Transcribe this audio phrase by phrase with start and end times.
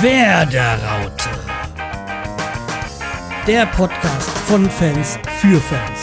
[0.00, 1.28] Werderaute.
[3.48, 6.00] Der Podcast von Fans für Fans.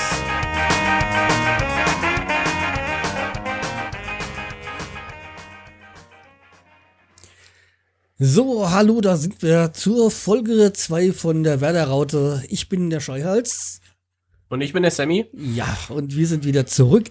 [8.19, 12.43] So, hallo, da sind wir zur Folge 2 von der Werderaute.
[12.49, 13.79] Ich bin der Scheuhals.
[14.49, 15.27] Und ich bin der Sammy.
[15.31, 17.09] Ja, und wir sind wieder zurück.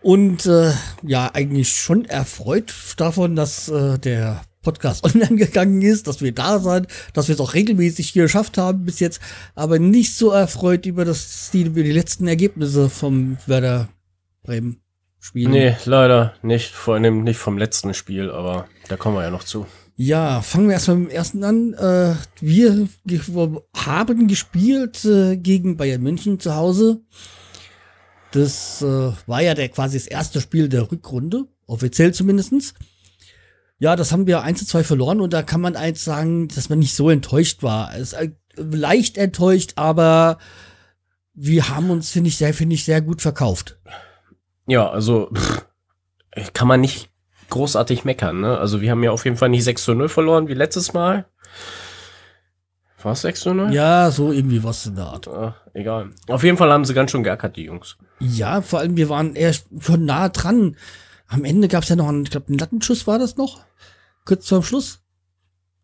[0.00, 0.72] Und äh,
[1.02, 6.58] ja, eigentlich schon erfreut davon, dass äh, der Podcast online gegangen ist, dass wir da
[6.58, 9.20] sind, dass wir es auch regelmäßig hier geschafft haben bis jetzt,
[9.54, 13.88] aber nicht so erfreut über das die, über die letzten Ergebnisse vom Werder
[14.42, 14.80] Bremen
[15.20, 15.48] Spiel.
[15.48, 19.44] Nee, leider nicht, vor allem nicht vom letzten Spiel, aber da kommen wir ja noch
[19.44, 19.66] zu.
[19.96, 21.72] Ja, fangen wir erstmal mit dem ersten an.
[21.74, 22.88] Äh, wir
[23.74, 27.00] haben gespielt äh, gegen Bayern München zu Hause.
[28.32, 32.74] Das äh, war ja der quasi das erste Spiel der Rückrunde, offiziell zumindestens.
[33.78, 36.68] Ja, das haben wir 1 zu 2 verloren und da kann man eins sagen, dass
[36.68, 37.94] man nicht so enttäuscht war.
[37.94, 40.38] Es ist äh, leicht enttäuscht, aber
[41.34, 43.78] wir haben uns, finde ich, sehr, finde ich, sehr gut verkauft.
[44.66, 45.30] Ja, also
[46.54, 47.10] kann man nicht
[47.50, 48.58] großartig meckern, ne?
[48.58, 51.26] Also wir haben ja auf jeden Fall nicht 6 zu 0 verloren wie letztes Mal.
[53.02, 53.72] War es 6 zu 0?
[53.72, 55.28] Ja, so irgendwie was in der Art.
[55.28, 56.10] Ah, egal.
[56.28, 57.98] Auf jeden Fall haben sie ganz schön geackert, die Jungs.
[58.18, 60.76] Ja, vor allem, wir waren eher schon nah dran.
[61.28, 63.65] Am Ende gab es ja noch einen, ich glaube, einen Lattenschuss war das noch.
[64.26, 64.98] Kurz dem Schluss.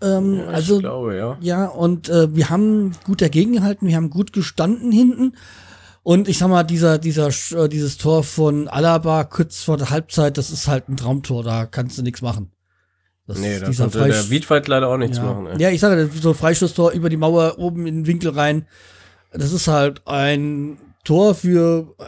[0.03, 1.39] Ähm, Ja, also, ich glaube, ja.
[1.41, 5.37] ja, und äh, wir haben gut dagegen gehalten, wir haben gut gestanden hinten.
[6.03, 10.37] Und ich sag mal, dieser, dieser, äh, dieses Tor von Alaba kurz vor der Halbzeit,
[10.37, 12.51] das ist halt ein Traumtor, da kannst du nichts machen.
[13.29, 15.23] Das Nee, ist da konnte Freisch- der Wiedwald leider auch nichts ja.
[15.23, 15.47] machen.
[15.47, 15.61] Ey.
[15.63, 18.67] Ja, ich sage, so ein Freistoßtor über die Mauer oben in den Winkel rein.
[19.31, 22.05] Das ist halt ein Tor für äh,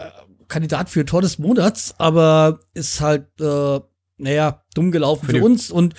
[0.48, 3.78] Kandidat für Tor des Monats, aber ist halt, äh,
[4.24, 5.94] naja, dumm gelaufen Für für, uns und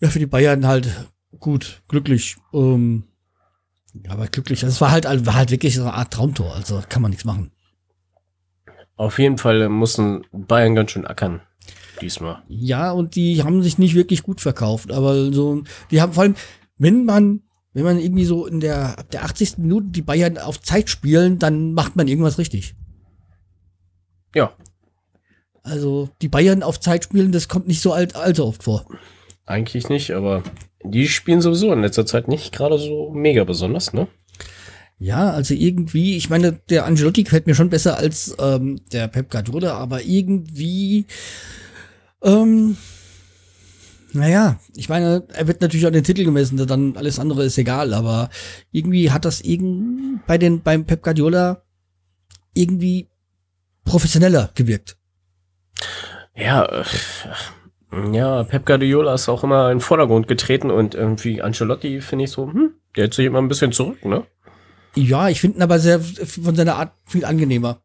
[0.00, 2.36] ja, für die Bayern halt gut, glücklich.
[2.52, 3.04] Ähm,
[4.08, 4.62] aber glücklich.
[4.62, 7.52] Es war halt, war halt wirklich so eine Art Traumtor, also kann man nichts machen.
[8.96, 11.42] Auf jeden Fall mussten Bayern ganz schön ackern.
[12.00, 12.42] Diesmal.
[12.48, 16.34] Ja, und die haben sich nicht wirklich gut verkauft, aber so, die haben vor allem,
[16.78, 17.42] wenn man,
[17.74, 19.58] wenn man irgendwie so in der, ab der 80.
[19.58, 22.74] Minute die Bayern auf Zeit spielen, dann macht man irgendwas richtig.
[24.34, 24.56] Ja,
[25.62, 28.84] Also, die Bayern auf Zeit spielen, das kommt nicht so alt, allzu oft vor.
[29.46, 30.42] eigentlich nicht, aber
[30.84, 34.08] die spielen sowieso in letzter Zeit nicht gerade so mega besonders, ne?
[34.98, 39.30] Ja, also irgendwie, ich meine, der Angelotti gefällt mir schon besser als ähm, der Pep
[39.30, 41.06] Guardiola, aber irgendwie,
[42.22, 42.76] ähm,
[44.12, 47.94] naja, ich meine, er wird natürlich an den Titel gemessen, dann alles andere ist egal,
[47.94, 48.30] aber
[48.70, 51.62] irgendwie hat das irgend bei den beim Pep Guardiola
[52.54, 53.08] irgendwie
[53.84, 54.96] professioneller gewirkt.
[56.34, 56.84] Ja, äh,
[58.12, 62.30] ja, Pep Guardiola ist auch immer in den Vordergrund getreten und irgendwie Ancelotti finde ich
[62.30, 64.24] so, hm, der hält sich immer ein bisschen zurück, ne?
[64.94, 67.82] Ja, ich finde ihn aber sehr von seiner Art viel angenehmer.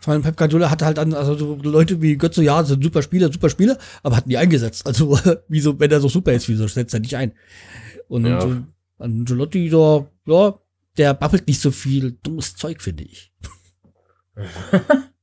[0.00, 3.02] Vor allem Pep Guardiola hat halt an, also so Leute wie Götze, ja, sind super
[3.02, 4.86] Spieler, super Spieler, aber hat nie eingesetzt.
[4.86, 7.32] Also, wieso, wenn er so super ist, wieso setzt er nicht ein?
[8.08, 8.44] Und Ja.
[8.44, 8.62] äh,
[8.98, 10.54] Angelotti, da, ja,
[10.96, 13.32] der babbelt nicht so viel dummes Zeug, finde ich.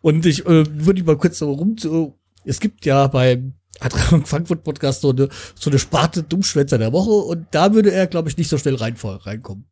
[0.00, 4.64] Und ich äh, würde mal kurz so rum, so, es gibt ja beim Eintracht Frankfurt
[4.64, 8.36] Podcast so eine, so eine Sparte Dummschwätzer der Woche und da würde er, glaube ich,
[8.36, 9.66] nicht so schnell rein, reinkommen.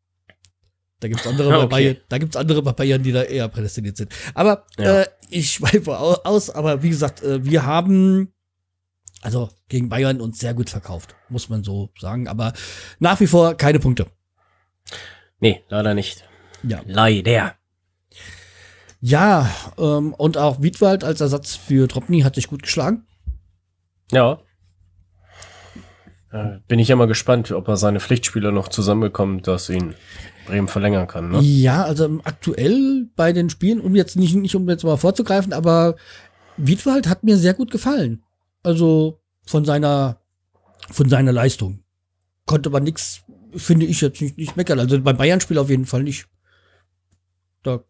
[1.01, 2.01] Da gibt's andere Okay.
[2.09, 4.13] da gibt's andere bei Bayern, die da eher prädestiniert sind.
[4.35, 5.03] Aber Ja.
[5.03, 8.33] äh, ich schweife au- aus, aber wie gesagt, äh, wir haben
[9.23, 12.29] also gegen Bayern uns sehr gut verkauft, muss man so sagen.
[12.29, 12.53] Aber
[13.01, 14.07] nach wie vor keine Punkte.
[15.41, 16.25] Nee, leider nicht.
[16.63, 16.81] Ja.
[16.87, 17.56] Leider.
[19.07, 23.07] Ja, ähm, und auch Wiedwald als Ersatz für Tropny hat sich gut geschlagen.
[24.11, 24.41] Ja.
[26.33, 29.95] Äh, bin ich ja mal gespannt, ob er seine Pflichtspieler noch zusammenbekommt, dass ihn
[30.47, 31.39] Bremen verlängern kann, ne?
[31.41, 35.95] Ja, also aktuell bei den Spielen, um jetzt nicht, nicht um jetzt mal vorzugreifen, aber
[36.57, 38.25] Wiedwald hat mir sehr gut gefallen.
[38.65, 40.19] Also von seiner,
[40.91, 41.85] von seiner Leistung.
[42.45, 43.23] Konnte man nix,
[43.55, 44.81] finde ich jetzt nicht, nicht meckern.
[44.81, 46.27] Also beim Bayern-Spiel auf jeden Fall nicht.
[47.63, 47.85] Da,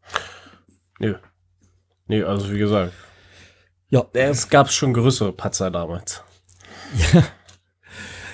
[0.98, 1.14] Nö.
[2.08, 2.92] Nee, also wie gesagt.
[3.90, 4.04] ja.
[4.12, 6.22] Es gab schon größere Patzer damals.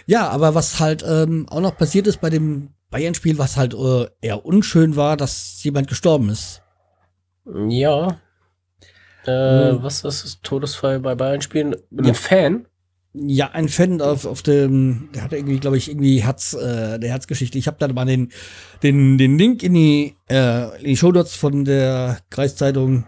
[0.07, 4.09] Ja, aber was halt ähm, auch noch passiert ist bei dem Bayern-Spiel, was halt äh,
[4.21, 6.61] eher unschön war, dass jemand gestorben ist.
[7.69, 8.19] Ja.
[9.25, 9.83] Äh, Hm.
[9.85, 10.41] was ist das?
[10.43, 11.77] Todesfall bei Bayern spielen?
[11.97, 12.15] Ein Ja.
[12.15, 12.67] Fan?
[13.15, 17.11] Ja, ein Fan auf, auf dem, der hatte irgendwie, glaube ich, irgendwie Herz, äh, der
[17.11, 17.59] Herzgeschichte.
[17.59, 18.33] Ich habe da mal den,
[18.83, 23.05] den, den Link in die, äh, in die Shownotes von der Kreiszeitung,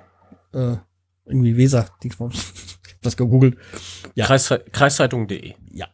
[0.53, 0.77] äh,
[1.25, 2.53] irgendwie Weser, Dingsbums.
[2.87, 3.57] Ich hab das gegoogelt.
[4.15, 4.27] Ja.
[4.27, 5.55] Kreis, Kreiszeitung.de.
[5.73, 5.89] Ja.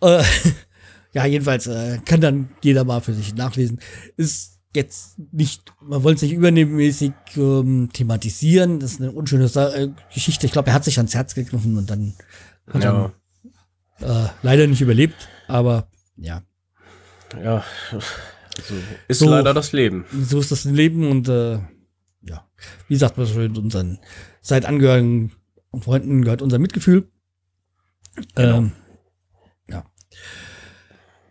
[0.00, 0.22] Äh,
[1.12, 3.78] ja, jedenfalls äh, kann dann jeder mal für sich nachlesen.
[4.16, 8.80] Ist jetzt nicht, man wollte es nicht übernehmmäßig ähm, thematisieren.
[8.80, 10.46] Das ist eine unschöne Sa äh, Geschichte.
[10.46, 12.14] Ich glaube, er hat sich ans Herz gegriffen und dann
[12.72, 13.12] hat Ja.
[14.00, 15.28] er äh, leider nicht überlebt.
[15.48, 16.42] Aber ja,
[17.42, 17.64] Ja.
[17.90, 18.74] So
[19.08, 19.30] ist So.
[19.30, 20.04] leider das Leben.
[20.12, 21.58] so ist das Leben und äh,
[22.22, 22.46] ja,
[22.88, 23.98] wie sagt man schon, unseren
[24.42, 25.32] seit Angehörigen
[25.70, 27.08] und Freunden gehört unser Mitgefühl.
[28.34, 28.58] Genau.
[28.58, 28.72] Ähm,
[29.70, 29.84] ja.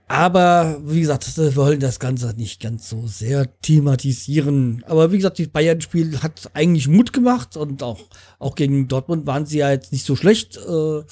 [0.08, 4.84] Aber wie gesagt, wir wollen das Ganze nicht ganz so sehr thematisieren.
[4.88, 8.02] Aber wie gesagt, das Bayern-Spiel hat eigentlich Mut gemacht und auch,
[8.40, 10.58] auch gegen Dortmund waren sie ja jetzt nicht so schlecht.
[10.58, 11.04] Äh,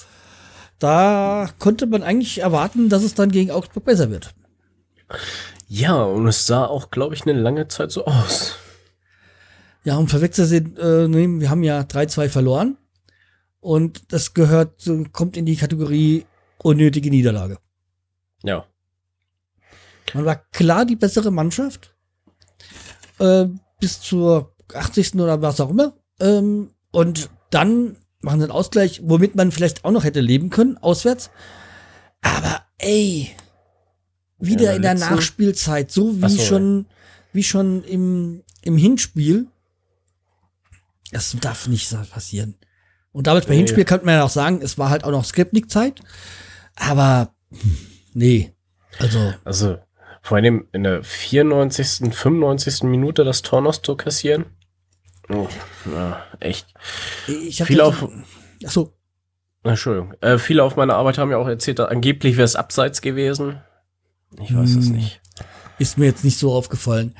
[0.80, 4.34] da konnte man eigentlich erwarten, dass es dann gegen Augsburg besser wird.
[5.68, 8.56] Ja, und es sah auch, glaube ich, eine lange Zeit so aus.
[9.84, 12.76] Ja, um verwechseln, äh, nehmen, wir haben ja 3-2 verloren.
[13.60, 16.26] Und das gehört, äh, kommt in die Kategorie
[16.58, 17.58] unnötige Niederlage.
[18.42, 18.64] Ja.
[20.14, 21.94] Man war klar die bessere Mannschaft.
[23.18, 23.46] Äh,
[23.80, 25.14] bis zur 80.
[25.16, 25.94] oder was auch immer.
[26.20, 30.78] Ähm, und dann machen sie einen Ausgleich, womit man vielleicht auch noch hätte leben können,
[30.78, 31.30] auswärts.
[32.22, 33.30] Aber ey,
[34.38, 36.86] wieder Ja, in der Nachspielzeit, so wie so, schon,
[37.32, 39.46] wie schon im, im Hinspiel.
[41.12, 42.56] Das darf nicht passieren.
[43.12, 43.58] Und damals bei Nee.
[43.58, 46.00] Hinspiel könnte man ja auch sagen, es war halt auch noch Skriptnik-Zeit.
[46.76, 47.34] Aber,
[48.14, 48.54] nee.
[48.98, 49.78] Also, Also,
[50.22, 52.84] vor allem in der 94., 95.
[52.84, 54.44] Minute das Tor noch zu kassieren.
[55.32, 55.48] Oh,
[55.92, 56.66] ja, echt.
[57.28, 58.08] ich habe Viel auf,
[58.64, 58.92] Achso,
[59.62, 60.14] Entschuldigung.
[60.20, 63.60] Äh, viele auf meiner Arbeit haben ja auch erzählt, angeblich wäre es abseits gewesen.
[64.42, 64.96] Ich weiß es Hm.
[64.96, 65.20] nicht.
[65.78, 67.14] ist mir jetzt nicht so aufgefallen.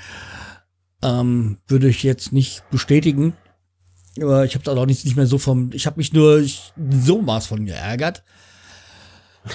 [1.03, 3.35] Ähm, würde ich jetzt nicht bestätigen.
[4.21, 5.71] Aber ich habe da auch nicht, nicht mehr so vom.
[5.73, 8.23] Ich habe mich nur ich, so maß von geärgert.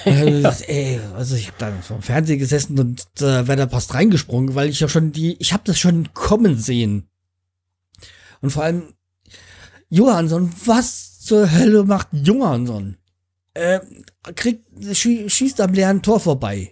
[0.05, 4.55] Äh, ey, also ich habe da vom Fernseher gesessen und äh, wäre da fast reingesprungen,
[4.55, 7.07] weil ich ja schon die, ich habe das schon kommen sehen.
[8.41, 8.93] Und vor allem
[9.89, 12.97] Johansson, was zur Hölle macht Johansson?
[13.53, 13.79] Äh,
[14.35, 14.65] kriegt,
[14.95, 16.71] schie schießt am leeren Tor vorbei.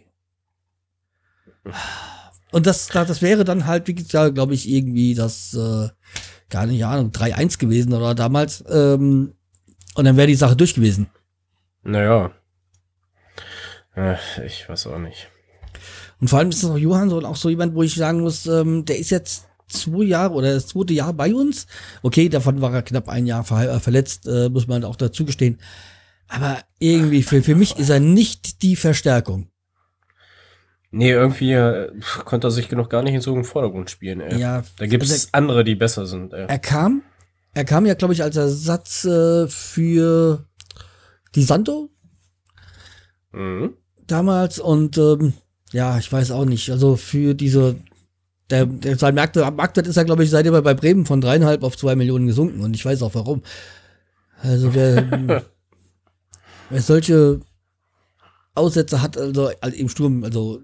[2.52, 5.90] Und das, das wäre dann halt, wie gesagt, glaube ich, irgendwie das, äh,
[6.50, 8.64] gar nicht Ahnung, 3-1 gewesen oder damals.
[8.70, 9.34] Ähm,
[9.96, 11.08] und dann wäre die Sache durch gewesen.
[11.84, 12.32] Naja.
[13.96, 14.16] Äh,
[14.46, 15.30] ich weiß auch nicht.
[16.20, 18.86] Und vor allem ist es auch Johansson auch so jemand, wo ich sagen muss, ähm,
[18.86, 21.68] der ist jetzt zwei Jahre oder das zweite Jahr bei uns.
[22.02, 25.26] Okay, davon war er knapp ein Jahr ver äh, verletzt, äh, muss man auch dazu
[25.26, 25.60] gestehen.
[26.28, 29.50] Aber irgendwie, für, für mich ist er nicht die Verstärkung.
[30.92, 31.92] Nee, irgendwie äh,
[32.24, 34.40] konnte er sich noch gar nicht in so einem Vordergrund spielen, ey.
[34.40, 36.46] Ja, Da gibt also es andere, die besser sind, ey.
[36.48, 37.02] er kam,
[37.54, 40.46] er kam ja, glaube ich, als Ersatz äh, für
[41.36, 41.90] die Santo
[43.32, 43.74] Mhm.
[44.06, 45.34] damals und ähm,
[45.72, 46.70] ja, ich weiß auch nicht.
[46.70, 47.78] Also für diese,
[48.50, 51.78] der, der sein Marktwert, ist ja, glaube ich, seitdem er bei Bremen von dreieinhalb auf
[51.78, 53.42] zwei Millionen gesunken und ich weiß auch warum.
[54.42, 55.10] Also wer,
[56.70, 57.40] wer solche
[58.56, 60.62] Aussätze hat, also im Sturm, also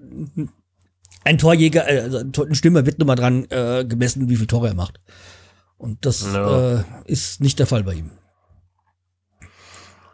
[1.23, 4.67] ein Torjäger, äh, also ein Stürmer wird nur mal dran äh, gemessen, wie viel Tore
[4.69, 4.99] er macht.
[5.77, 6.79] Und das Ja.
[6.79, 8.11] äh, ist nicht der Fall bei ihm.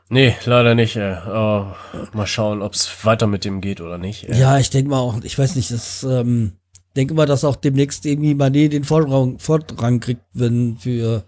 [0.10, 1.18] Nee, leider nicht, ey.
[1.28, 1.66] Oh,
[2.14, 4.30] mal schauen, ob es weiter mit dem geht oder nicht.
[4.30, 4.40] Ey.
[4.40, 6.54] Ja, ich denke mal auch, ich weiß nicht, das ähm,
[6.96, 11.26] denke mal, dass auch demnächst irgendwie Mané den Vorrang, Vorrang kriegt, wenn für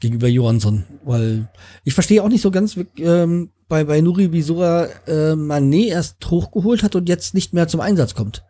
[0.00, 0.84] gegenüber Johansson.
[1.04, 1.48] Weil
[1.84, 6.30] ich verstehe auch nicht so ganz ähm, bei, bei Nuri, wieso er äh, Mané erst
[6.30, 8.44] hochgeholt hat und jetzt nicht mehr zum Einsatz kommt.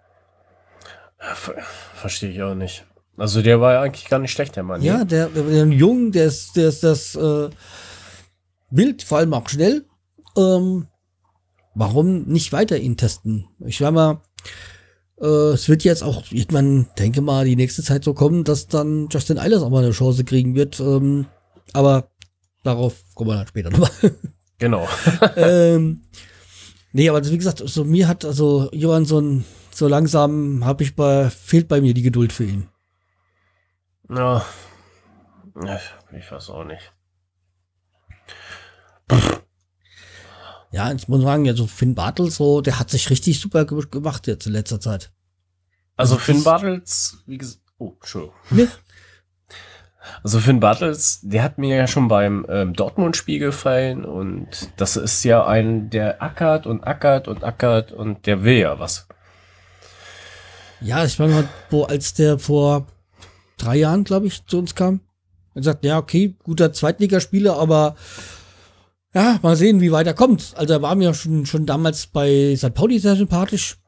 [1.18, 1.54] Ver
[1.94, 2.84] Verstehe ich auch nicht.
[3.16, 4.82] Also der war ja eigentlich gar nicht schlecht, der Mann.
[4.82, 7.50] Ja, der, der, der Jung, der ist, der ist das äh,
[8.70, 9.84] wild, vor allem auch schnell.
[10.36, 10.86] Ähm,
[11.74, 13.48] warum nicht weiter ihn testen?
[13.66, 14.22] Ich sag mal,
[15.26, 19.38] es wird jetzt auch irgendwann, denke mal, die nächste Zeit so kommen, dass dann Justin
[19.38, 20.78] Eilers auch mal eine Chance kriegen wird.
[20.80, 21.26] Ähm,
[21.72, 22.10] aber
[22.62, 23.90] darauf kommen wir dann später nochmal.
[24.60, 24.88] Genau.
[25.36, 26.02] ähm,
[26.90, 31.68] nee, aber wie gesagt, so mir hat also Johansson so langsam habe ich bei fehlt
[31.68, 32.68] bei mir die Geduld für ihn.
[34.10, 34.44] ja.
[35.64, 35.80] Ja,
[36.16, 36.92] Ich weiß auch nicht.
[40.70, 44.26] Ja, ich muss sagen, also Finn Bartels so, der hat sich richtig super ge gemacht
[44.26, 45.10] jetzt in letzter Zeit.
[45.96, 47.62] Also Also Finn Bartels, wie gesagt.
[47.78, 48.34] Oh, Entschuldigung.
[48.50, 48.68] Ne?
[50.22, 54.48] Also Finn Bartels, der hat mir ja schon beim ähm, Dortmund-Spiel gefallen und
[54.78, 59.06] das ist ja ein, der ackert und ackert und ackert und der will ja was.
[60.80, 62.86] Ja, ich meine, wo als der vor
[63.58, 65.00] drei Jahren, glaube ich, zu uns kam,
[65.54, 67.96] er sagt, ja, okay, guter Zweitligaspieler, aber
[69.14, 70.54] Ja, mal sehen, wie weiter kommt.
[70.56, 72.74] Also er war mir schon, schon damals bei St.
[72.74, 73.78] Pauli sehr sympathisch.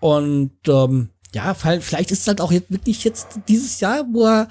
[0.00, 4.48] Und ähm, ja, vielleicht ist es halt auch jetzt wirklich jetzt dieses Jahr, wo er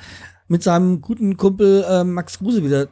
[0.48, 2.88] mit seinem guten Kumpel äh, Max Kruse wieder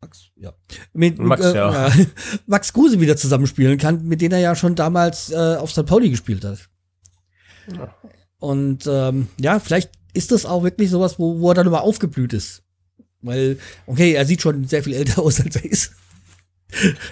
[0.00, 0.52] Max, ja.
[0.92, 1.88] Mit, Max, äh, ja.
[1.88, 1.94] ja.
[2.46, 5.86] Max Kruse wieder zusammenspielen kann, mit dem er ja schon damals äh, auf St.
[5.86, 6.68] Pauli gespielt hat.
[7.72, 7.94] Ja.
[8.38, 12.34] Und ähm, ja, vielleicht ist das auch wirklich sowas, wo, wo er dann immer aufgeblüht
[12.34, 12.63] ist.
[13.24, 15.92] Weil, okay, er sieht schon sehr viel älter aus, als er ist.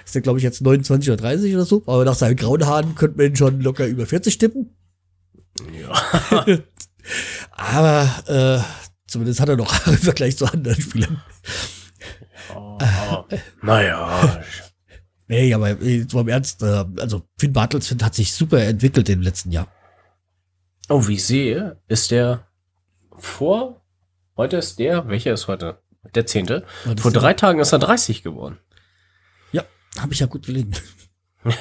[0.04, 1.82] ist er, glaube ich, jetzt 29 oder 30 oder so.
[1.86, 4.76] Aber nach seinen grauen Haaren könnte man ihn schon locker über 40 tippen.
[5.80, 6.46] Ja.
[7.50, 11.22] aber äh, zumindest hat er noch Haare im Vergleich zu anderen Spielern.
[12.54, 12.78] Oh,
[13.62, 14.42] naja.
[15.28, 19.22] Nee, aber jetzt mal im Ernst, äh, also Finn Bartels hat sich super entwickelt im
[19.22, 19.66] letzten Jahr.
[20.90, 22.46] Oh, wie ich sehe, ist der
[23.16, 23.80] vor,
[24.36, 25.81] heute ist der, welcher ist heute?
[26.14, 26.64] Der zehnte.
[26.98, 28.58] Vor drei Tagen ist er 30 geworden.
[29.52, 29.64] Ja,
[29.98, 30.72] habe ich ja gut gelegen.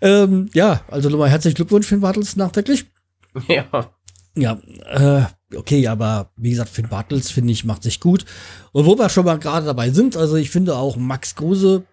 [0.00, 2.86] ähm, ja, also nochmal herzlichen Glückwunsch, Finn Bartels, nachträglich.
[3.48, 3.90] Ja.
[4.36, 8.24] Ja, äh, okay, aber wie gesagt, Finn Bartels, finde ich, macht sich gut.
[8.72, 11.84] Und wo wir schon mal gerade dabei sind, also ich finde auch Max Kruse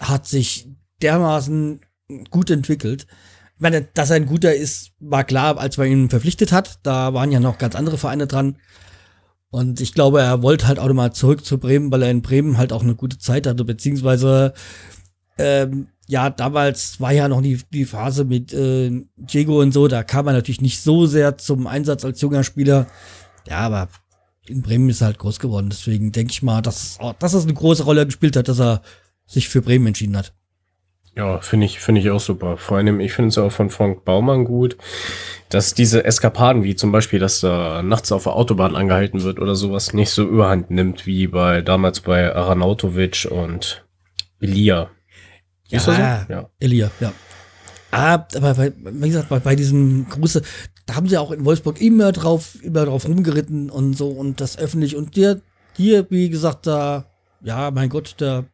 [0.00, 0.68] hat sich
[1.02, 1.80] dermaßen
[2.30, 3.06] gut entwickelt.
[3.56, 6.78] Ich meine, dass er ein guter ist, war klar, als man ihn verpflichtet hat.
[6.84, 8.56] Da waren ja noch ganz andere Vereine dran.
[9.50, 12.58] Und ich glaube, er wollte halt auch nochmal zurück zu Bremen, weil er in Bremen
[12.58, 14.52] halt auch eine gute Zeit hatte, beziehungsweise
[15.38, 20.02] ähm, ja, damals war ja noch die, die Phase mit äh, Diego und so, da
[20.02, 22.86] kam er natürlich nicht so sehr zum Einsatz als junger Spieler.
[23.46, 23.88] Ja, aber
[24.46, 25.68] in Bremen ist er halt groß geworden.
[25.70, 28.82] Deswegen denke ich mal, dass, dass es eine große Rolle gespielt hat, dass er
[29.26, 30.32] sich für Bremen entschieden hat.
[31.18, 32.56] Ja, finde ich, finde ich auch super.
[32.56, 34.76] Vor allem, ich finde es auch von Frank Baumann gut,
[35.48, 39.56] dass diese Eskapaden, wie zum Beispiel, dass da nachts auf der Autobahn angehalten wird oder
[39.56, 43.84] sowas, nicht so überhand nimmt, wie bei damals bei Aranautovic und
[44.40, 44.90] Elia.
[45.66, 45.90] Ja, so?
[45.90, 46.48] ja.
[46.60, 47.12] Elia, ja.
[47.90, 50.42] Ah, aber bei, wie gesagt, bei, bei diesem Gruße,
[50.86, 54.56] da haben sie auch in Wolfsburg immer drauf, immer drauf rumgeritten und so und das
[54.56, 54.94] öffentlich.
[54.94, 55.40] Und dir,
[55.76, 57.06] hier, wie gesagt, da,
[57.42, 58.44] ja, mein Gott, der,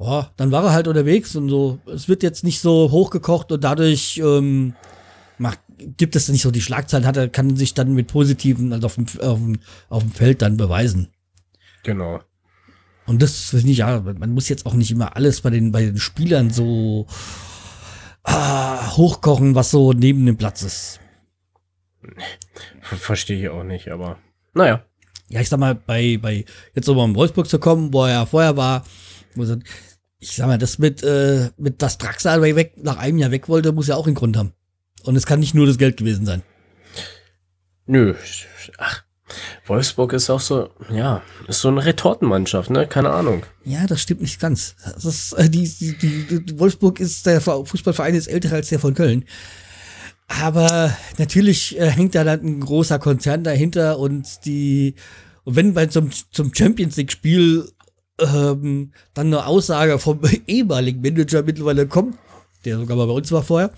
[0.00, 1.78] boah, dann war er halt unterwegs und so.
[1.84, 4.72] Es wird jetzt nicht so hochgekocht und dadurch ähm,
[5.36, 5.60] macht,
[5.98, 8.94] gibt es nicht so die Schlagzeilen, hat er, kann sich dann mit positiven, also auf
[8.94, 9.58] dem, auf dem,
[9.90, 11.08] auf dem Feld dann beweisen.
[11.82, 12.20] Genau.
[13.04, 15.82] Und das finde ich, ja, man muss jetzt auch nicht immer alles bei den, bei
[15.82, 17.06] den Spielern so
[18.24, 21.00] ah, hochkochen, was so neben dem Platz ist.
[22.80, 24.16] Verstehe ich auch nicht, aber
[24.54, 24.82] naja.
[25.28, 28.26] Ja, ich sag mal, bei, bei jetzt nochmal in Wolfsburg zu kommen, wo er ja
[28.26, 28.84] vorher war,
[29.34, 29.58] wo er,
[30.20, 33.72] ich sag mal, das mit, äh, mit das Draxal weg, nach einem Jahr weg wollte,
[33.72, 34.52] muss ja auch einen Grund haben.
[35.02, 36.42] Und es kann nicht nur das Geld gewesen sein.
[37.86, 38.14] Nö,
[38.76, 39.02] ach,
[39.66, 42.86] Wolfsburg ist auch so, ja, ist so eine Retortenmannschaft, ne?
[42.86, 43.44] Keine Ahnung.
[43.64, 44.76] Ja, das stimmt nicht ganz.
[44.84, 48.78] Das ist, äh, die, die, die, die Wolfsburg ist, der Fußballverein ist älter als der
[48.78, 49.24] von Köln.
[50.28, 54.94] Aber natürlich äh, hängt da dann ein großer Konzern dahinter und die,
[55.44, 57.68] und wenn bei zum, zum Champions League Spiel
[58.20, 62.16] ähm, dann eine Aussage vom ehemaligen Manager mittlerweile kommt,
[62.64, 63.72] der sogar mal bei uns war vorher,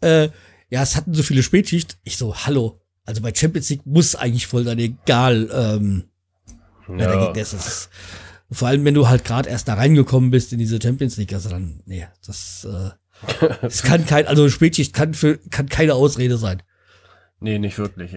[0.00, 0.28] äh,
[0.68, 1.96] ja, es hatten so viele Spätschicht.
[2.04, 6.04] Ich so, hallo, also bei Champions League muss eigentlich voll dann egal, ähm,
[6.88, 6.98] ja.
[6.98, 7.88] wer dagegen ist.
[8.50, 11.48] Vor allem, wenn du halt gerade erst da reingekommen bist in diese Champions League, also
[11.48, 12.90] dann, nee, das, äh,
[13.62, 16.62] das kann kein, also Spätschicht kann für, kann keine Ausrede sein.
[17.40, 18.12] Nee, nicht wirklich.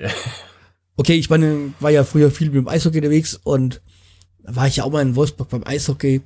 [0.97, 3.81] okay, ich meine, war ja früher viel mit dem Eishockey unterwegs und
[4.43, 6.21] war ich ja auch mal in Wolfsburg beim Eishockey.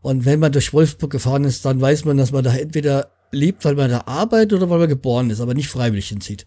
[0.00, 3.64] Und wenn man durch Wolfsburg gefahren ist, dann weiß man, dass man da entweder lebt,
[3.64, 6.46] weil man da arbeitet oder weil man geboren ist, aber nicht freiwillig hinzieht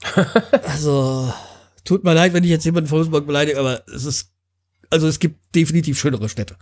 [0.64, 1.32] also,
[1.84, 4.30] tut mir leid, wenn ich jetzt jemanden von Wolfsburg beleidige, aber es ist,
[4.90, 6.56] also es gibt definitiv schönere Städte.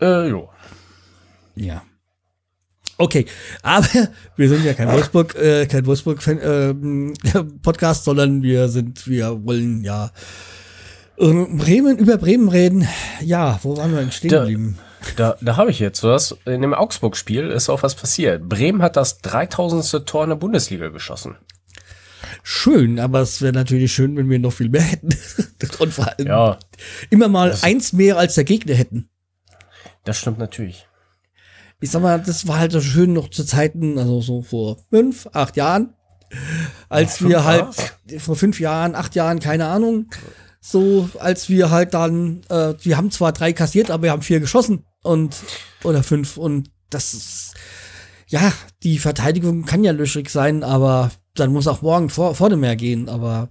[0.00, 0.50] Äh, jo.
[1.54, 1.82] Ja.
[2.98, 3.26] Okay,
[3.62, 3.86] aber
[4.36, 6.74] wir sind ja kein Wolfsburg, äh, kein Wolfsburg äh,
[7.62, 10.10] Podcast, sondern wir sind, wir wollen ja
[11.16, 12.86] Bremen über Bremen reden.
[13.20, 14.78] Ja, wo waren wir denn stehen geblieben?
[15.16, 16.36] Da, da habe ich jetzt was.
[16.44, 18.48] In dem Augsburg-Spiel ist auch was passiert.
[18.48, 20.06] Bremen hat das 3000.
[20.06, 21.36] Tor in der Bundesliga geschossen.
[22.42, 25.08] Schön, aber es wäre natürlich schön, wenn wir noch viel mehr hätten.
[25.78, 26.58] Und vor allem ja,
[27.10, 29.08] immer mal eins mehr als der Gegner hätten.
[30.04, 30.86] Das stimmt natürlich.
[31.80, 35.28] Ich sag mal, das war halt so schön noch zu Zeiten, also so vor fünf,
[35.32, 35.94] acht Jahren,
[36.88, 37.74] als Ach, wir halt
[38.18, 40.06] vor fünf Jahren, acht Jahren, keine Ahnung,
[40.68, 44.40] so als wir halt dann, äh, wir haben zwar drei kassiert, aber wir haben vier
[44.40, 45.36] geschossen und
[45.84, 47.54] oder fünf und das ist
[48.26, 52.60] ja die Verteidigung kann ja löchrig sein, aber dann muss auch morgen vor, vor dem
[52.60, 53.48] Meer gehen, aber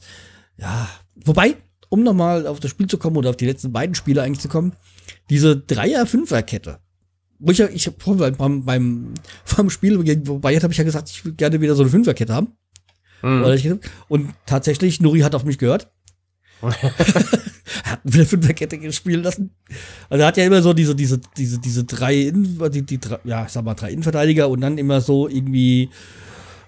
[0.57, 1.55] ja, wobei
[1.87, 4.49] um nochmal auf das Spiel zu kommen oder auf die letzten beiden Spiele eigentlich zu
[4.49, 4.73] kommen,
[5.29, 6.79] diese Dreier-Fünfer-Kette.
[7.39, 7.97] Wo ich ja, ich hab
[8.37, 9.13] beim, beim,
[9.55, 12.33] beim Spiel gegen Bayern habe ich ja gesagt, ich würde gerne wieder so eine Fünferkette
[12.33, 12.57] haben.
[13.21, 13.79] Mhm.
[14.07, 15.89] Und tatsächlich, Nuri hat auf mich gehört.
[16.61, 19.51] Hat wieder Fünferkette gespielt lassen.
[20.09, 23.45] Also er hat ja immer so diese, diese, diese, diese drei, In, die, die, ja,
[23.45, 25.89] ich sag mal, drei Innenverteidiger und dann immer so irgendwie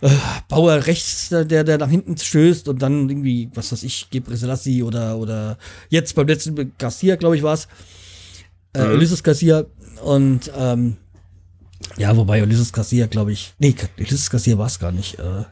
[0.02, 0.10] äh,
[0.48, 4.84] Bauer rechts, der, der nach hinten stößt und dann irgendwie, was weiß ich, Gebre Selassie
[4.84, 5.58] oder, oder
[5.90, 7.68] jetzt beim letzten Garcia, glaube ich, war es.
[8.74, 8.94] Äh, mhm.
[8.94, 9.66] Ulysses Garcia
[10.04, 10.98] und ähm,
[11.98, 15.20] ja, wobei Ulysses Garcia, glaube ich, nee, Ulysses Garcia war es gar nicht.
[15.20, 15.46] Äh,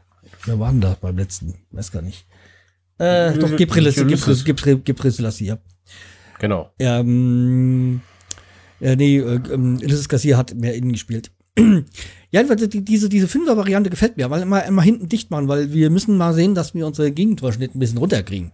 [0.46, 1.56] wer war denn da beim letzten?
[1.72, 2.26] Weiß gar nicht.
[2.98, 5.58] Äh, doch, Gebre Selassie, ja.
[6.40, 6.72] Genau.
[6.80, 8.02] Ähm,
[8.80, 11.32] ja, nee, äh, ähm, Ulysses Garcia hat mehr innen gespielt.
[12.32, 16.18] ja, diese, diese Fünfer-Variante gefällt mir, weil immer, immer hinten dicht machen, weil wir müssen
[16.18, 18.52] mal sehen, dass wir unsere Gegentorschnitt ein bisschen runterkriegen.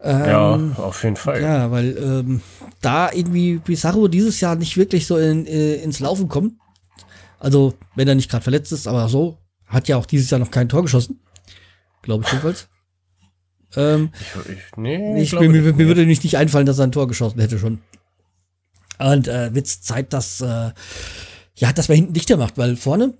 [0.00, 1.42] Ähm, ja, auf jeden Fall.
[1.42, 2.40] Ja, weil ähm,
[2.80, 6.54] da irgendwie Pizarro dieses Jahr nicht wirklich so in, äh, ins Laufen kommt.
[7.38, 10.50] Also, wenn er nicht gerade verletzt ist, aber so, hat ja auch dieses Jahr noch
[10.50, 11.20] kein Tor geschossen.
[12.02, 12.68] Glaube ich jedenfalls.
[13.76, 16.92] Ähm, ich, ich, nee, ich, mir, mir, mir würde nicht, nicht einfallen, dass er ein
[16.92, 17.80] Tor geschossen hätte schon.
[18.98, 20.72] Und äh, wird's Zeit, dass, äh,
[21.54, 23.14] ja, dass man hinten dichter macht, weil vorne.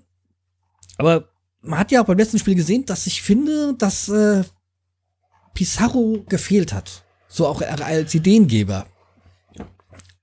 [0.97, 1.29] Aber
[1.61, 4.43] man hat ja auch beim letzten Spiel gesehen, dass ich finde, dass äh,
[5.53, 7.03] Pizarro gefehlt hat.
[7.27, 8.85] So auch als Ideengeber.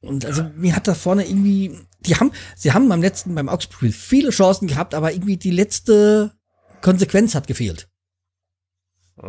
[0.00, 3.92] Und also mir hat da vorne irgendwie, die haben, sie haben beim letzten, beim Augsburg-Spiel
[3.92, 6.32] viele Chancen gehabt, aber irgendwie die letzte
[6.80, 7.88] Konsequenz hat gefehlt.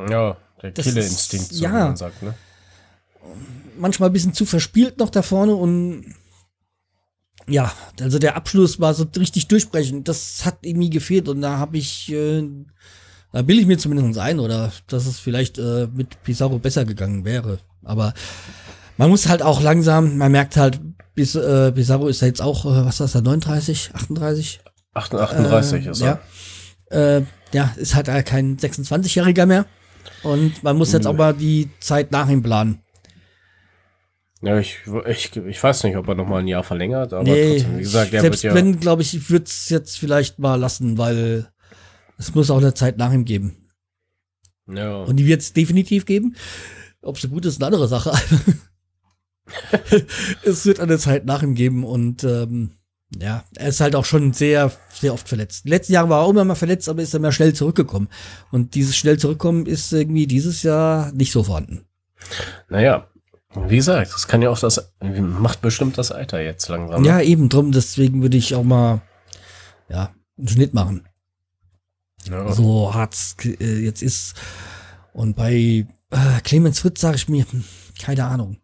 [0.10, 2.34] Ja, der Killerinstinkt, so ja, wie man sagt, ne?
[3.78, 6.16] Manchmal ein bisschen zu verspielt noch da vorne und
[7.48, 10.08] ja, also der Abschluss war so richtig durchbrechend.
[10.08, 12.48] Das hat irgendwie gefehlt und da habe ich äh,
[13.32, 17.24] da will ich mir zumindest ein, oder dass es vielleicht äh, mit Pizarro besser gegangen
[17.24, 17.60] wäre.
[17.84, 18.14] Aber
[18.98, 20.80] man muss halt auch langsam, man merkt halt,
[21.16, 24.62] bis, äh, Pizarro ist ja jetzt auch, äh, was ist das, 39, 38?
[24.94, 26.22] 38 äh, ist er.
[26.92, 29.66] Ja, äh, ja ist halt kein 26-Jähriger mehr.
[30.24, 32.82] Und man muss jetzt auch mal die Zeit nach ihm planen.
[34.42, 37.58] Ja, ich, ich, ich weiß nicht, ob er noch mal ein Jahr verlängert, aber nee,
[37.58, 40.40] trotzdem, wie gesagt, der selbst wird ja wenn, glaube ich, ich würde es jetzt vielleicht
[40.40, 41.52] mal lassen, weil
[42.18, 43.70] es muss auch eine Zeit nach ihm geben.
[44.68, 45.04] Ja.
[45.04, 46.36] Und die wird es definitiv geben.
[47.04, 48.14] Ob sie gut ist, eine andere Sache.
[50.44, 52.72] es wird eine Zeit nach ihm geben und ähm,
[53.20, 55.68] ja, er ist halt auch schon sehr, sehr oft verletzt.
[55.68, 58.08] Letzten Jahr war er auch immer mal verletzt, aber ist er mehr schnell zurückgekommen.
[58.52, 61.86] Und dieses schnell zurückkommen ist irgendwie dieses Jahr nicht so vorhanden.
[62.70, 63.08] Naja,
[63.54, 67.04] wie gesagt, das kann ja auch das, macht bestimmt das Alter jetzt langsam.
[67.04, 69.02] Ja, eben drum, deswegen würde ich auch mal,
[69.90, 71.08] ja, einen Schnitt machen.
[72.30, 72.52] Ja.
[72.54, 74.36] So hart äh, jetzt ist.
[75.12, 77.66] Und bei äh, Clemens Fritz sage ich mir, hm,
[78.02, 78.58] keine Ahnung.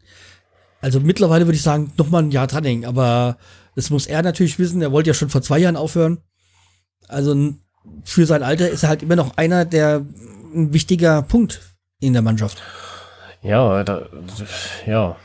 [0.80, 3.38] Also mittlerweile würde ich sagen, noch mal ein Jahr dranhängen, aber
[3.78, 4.82] das muss er natürlich wissen.
[4.82, 6.24] Er wollte ja schon vor zwei Jahren aufhören.
[7.08, 7.54] Also
[8.04, 10.04] für sein Alter ist er halt immer noch einer der
[10.52, 12.60] ein wichtiger Punkt in der Mannschaft.
[13.44, 14.10] Ja, da,
[14.88, 15.16] ja.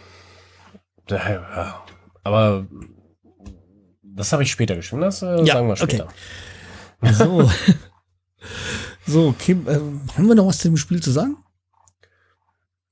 [1.09, 1.85] ja.
[2.25, 2.67] Aber
[4.03, 5.01] das habe ich später geschrieben.
[5.01, 6.09] Das äh, ja, sagen wir später.
[7.01, 7.13] Okay.
[7.15, 7.51] So.
[9.05, 9.81] So, Kim, äh,
[10.17, 11.37] haben wir noch was zu dem Spiel zu sagen?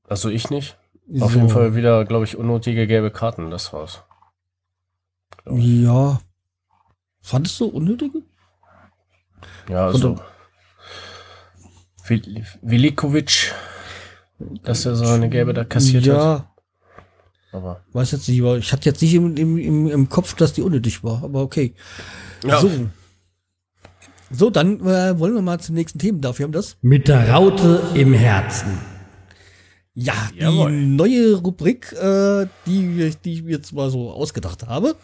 [0.08, 0.76] Also ich nicht.
[1.06, 1.24] So.
[1.24, 4.02] Auf jeden Fall wieder, glaube ich, unnötige gelbe Karten, das war's.
[5.46, 6.20] Ja.
[7.22, 8.22] Fandest du unnötige?
[9.68, 10.18] Ja, also.
[12.62, 13.54] Vilikovic,
[14.64, 16.40] dass er so eine gelbe da kassiert ja.
[16.40, 16.46] hat.
[17.52, 17.80] Aber.
[17.92, 21.04] Weiß jetzt nicht, aber ich hatte jetzt nicht im, im, im Kopf, dass die unnötig
[21.04, 21.74] war, aber okay.
[22.44, 22.60] Ja.
[22.60, 22.70] So.
[24.32, 26.20] So, dann äh, wollen wir mal zum nächsten Thema.
[26.20, 26.76] Dafür haben das.
[26.82, 28.78] Mit der Raute im Herzen.
[29.94, 30.70] Ja, Jawohl.
[30.70, 34.96] die neue Rubrik, äh, die, die ich mir jetzt mal so ausgedacht habe.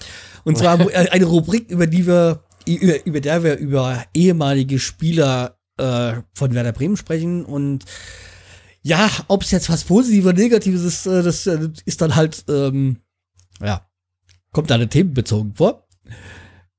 [0.45, 5.59] Und zwar äh, eine Rubrik, über die wir, über, über der wir über ehemalige Spieler
[5.77, 7.45] äh, von Werder Bremen sprechen.
[7.45, 7.85] Und
[8.83, 12.45] ja, ob es jetzt was Positives oder Negatives ist, äh, das äh, ist dann halt,
[12.49, 12.99] ähm,
[13.61, 13.87] ja,
[14.53, 15.87] kommt da eine themenbezogen vor.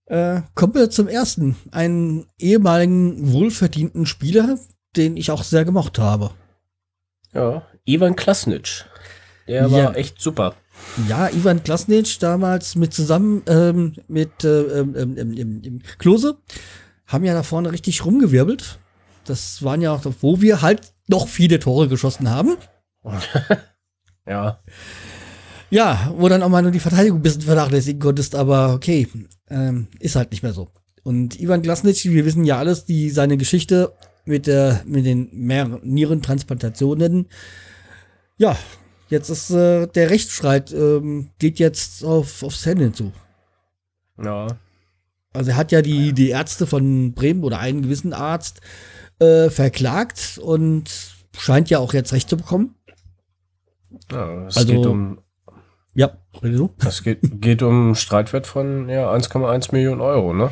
[0.06, 1.58] Äh, kommen wir zum ersten.
[1.72, 4.58] Einen ehemaligen wohlverdienten Spieler,
[4.96, 6.32] den ich auch sehr gemocht habe.
[7.34, 8.86] Ja, Ivan Klasnic.
[9.47, 10.56] Der war echt super.
[11.08, 16.38] Ja, Ivan Klasnic damals mit zusammen ähm, mit äh, ähm, ähm, Klose
[17.08, 18.78] haben ja da vorne richtig rumgewirbelt.
[19.26, 22.58] Das waren ja auch, wo wir halt noch viele Tore geschossen haben.
[24.28, 24.60] ja.
[25.69, 29.08] Ja, wo dann auch mal nur die Verteidigung ein bisschen vernachlässigen konntest, aber okay,
[29.50, 30.69] ähm, ist halt nicht mehr so.
[31.04, 33.93] Und Ivan Glasnic, wir wissen ja alles, die seine Geschichte
[34.26, 37.28] mit der mit den mehreren Nierentransplantationen
[38.38, 38.56] Ja,
[39.10, 43.12] jetzt ist äh, der Rechtsstreit ähm, geht jetzt auf, aufs Ende zu.
[44.23, 44.47] Ja.
[45.34, 48.62] Also er hat ja die, die Ärzte von Bremen oder einen gewissen Arzt
[49.19, 50.89] äh, verklagt und
[51.38, 52.76] scheint ja auch jetzt Recht zu bekommen.
[54.12, 55.19] ja es Also- geht um,
[55.93, 56.73] Ja, rede du?
[56.86, 60.52] es geht, geht um einen Streitwert von ja, 1,1 Millionen Euro, ne?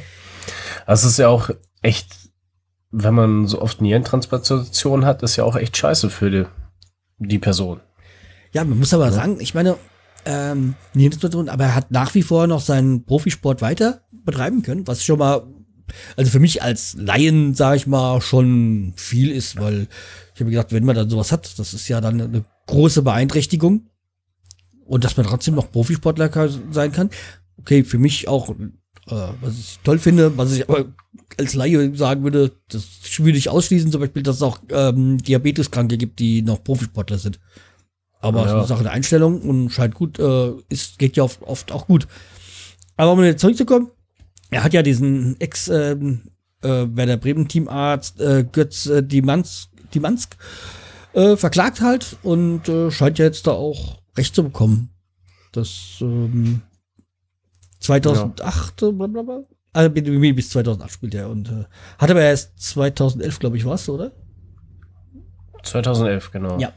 [0.86, 1.50] Das ist ja auch
[1.82, 2.15] echt,
[2.91, 6.45] wenn man so oft Nierentransplantation hat, ist ja auch echt scheiße für die,
[7.19, 7.80] die Person.
[8.54, 9.78] Ja, man muss aber sagen, ich meine,
[10.25, 15.04] ähm, Nierentransplantation, aber er hat nach wie vor noch seinen Profisport weiter betreiben können, was
[15.04, 15.45] schon mal,
[16.15, 19.88] also für mich als Laien, sage ich mal, schon viel ist, weil
[20.34, 23.88] ich habe gedacht, wenn man dann sowas hat, das ist ja dann eine große Beeinträchtigung
[24.86, 26.32] und dass man trotzdem noch Profisportler
[26.71, 27.10] sein kann.
[27.60, 28.56] Okay, für mich auch,
[29.08, 30.86] äh, was ich toll finde, was ich aber
[31.38, 32.84] als Laie sagen würde, das
[33.20, 37.39] würde ich ausschließen, zum Beispiel, dass es auch ähm, Diabeteskranke gibt, die noch Profisportler sind.
[38.22, 38.58] Aber es ist Ja.
[38.60, 42.08] eine Sache der Einstellung und scheint gut, äh, ist, geht ja oft, oft auch gut.
[42.98, 43.91] Aber um jetzt zurückzukommen,
[44.50, 46.22] er hat ja diesen Ex- ähm,
[46.62, 50.38] äh, Werder Bremen Teamarzt äh, Götz äh, Dimansk, Dimansk
[51.13, 54.89] äh, verklagt halt und äh, scheint ja jetzt da auch Recht zu bekommen.
[55.52, 56.62] Das ähm,
[57.86, 59.43] 2008, äh, blablabla.
[59.74, 61.65] Also bis bis 2008 spielt er und äh,
[61.98, 64.12] hat aber erst 2011, glaube ich, was, oder?
[65.63, 66.60] 2011, genau.
[66.60, 66.74] Ja.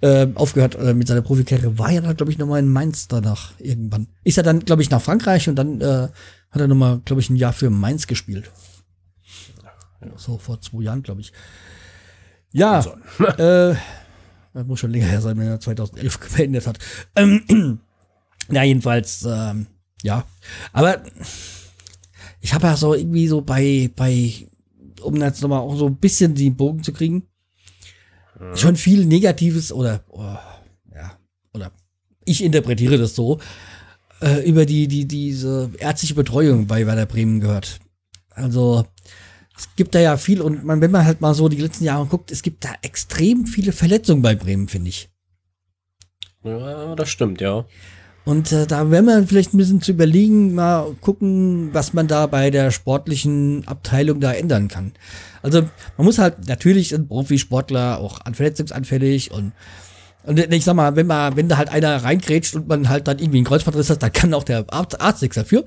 [0.00, 1.78] Äh, aufgehört äh, mit seiner Profikarriere.
[1.78, 4.08] War ja dann, glaube ich, nochmal in Mainz danach irgendwann.
[4.24, 6.08] Ist er dann, glaube ich, nach Frankreich und dann äh,
[6.50, 8.50] hat er nochmal, glaube ich, ein Jahr für Mainz gespielt.
[10.16, 11.32] So vor zwei Jahren, glaube ich.
[12.52, 12.90] Ja, Also.
[13.42, 13.76] äh,
[14.52, 16.78] das muss schon länger her sein, wenn er 2011 beendet hat.
[17.14, 17.78] Ähm,
[18.48, 19.66] na, jedenfalls, ähm,
[20.02, 20.24] ja.
[20.72, 21.02] Aber
[22.40, 24.32] ich habe ja so irgendwie so bei, bei,
[25.02, 27.26] um jetzt nochmal auch so ein bisschen die Bogen zu kriegen,
[28.54, 30.36] schon viel Negatives oder, oh,
[30.94, 31.18] ja,
[31.52, 31.72] oder
[32.24, 33.38] ich interpretiere das so,
[34.22, 37.80] äh, über die, die, diese ärztliche Betreuung bei Werder Bremen gehört.
[38.30, 38.86] Also,
[39.56, 42.06] es gibt da ja viel und man, wenn man halt mal so die letzten Jahre
[42.06, 45.10] guckt, es gibt da extrem viele Verletzungen bei Bremen, finde ich.
[46.42, 47.66] Ja, das stimmt, ja.
[48.30, 52.28] Und äh, da wäre man vielleicht ein bisschen zu überlegen, mal gucken, was man da
[52.28, 54.92] bei der sportlichen Abteilung da ändern kann.
[55.42, 55.62] Also
[55.96, 59.50] man muss halt, natürlich sind Profisportler auch an verletzungsanfällig und
[60.22, 63.18] und ich sag mal, wenn man, wenn da halt einer reingrätscht und man halt dann
[63.18, 65.64] irgendwie einen Kreuzbandriss hat, dann kann auch der Arzt, Arzt nichts dafür.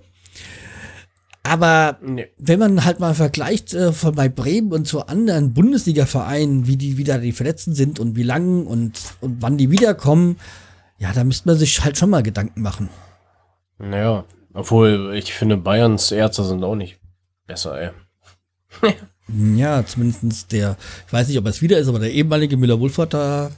[1.42, 2.28] Aber Nee.
[2.38, 6.98] wenn man halt mal vergleicht äh, von bei Bremen und zu anderen Bundesliga-Vereinen, wie die
[6.98, 10.38] wieder die Verletzten sind und wie lang und, und wann die wiederkommen,
[10.98, 12.90] ja, da müsste man sich halt schon mal Gedanken machen.
[13.78, 17.00] Naja, obwohl ich finde, Bayerns Ärzte sind auch nicht
[17.46, 17.92] besser, ey.
[19.56, 20.76] Ja, zumindestens der,
[21.08, 23.52] ich weiß nicht, ob es wieder ist, aber der ehemalige Müller-Wohlfahrt, da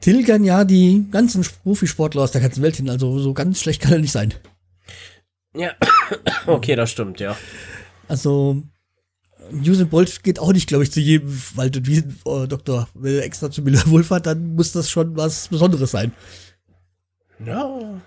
[0.00, 2.88] tilgern ja die ganzen Profisportler aus der ganzen Welt hin.
[2.88, 4.32] Also so ganz schlecht kann er nicht sein.
[5.54, 5.72] Ja,
[6.46, 7.36] okay, das stimmt, ja.
[8.08, 8.62] Also
[9.50, 12.88] Usain Bolt geht auch nicht, glaube ich, zu jedem Walter Wiesen äh, Doktor.
[12.94, 16.12] Wenn er extra zu Müller-Wohlfahrt, dann muss das schon was Besonderes sein.
[17.44, 18.00] Ja.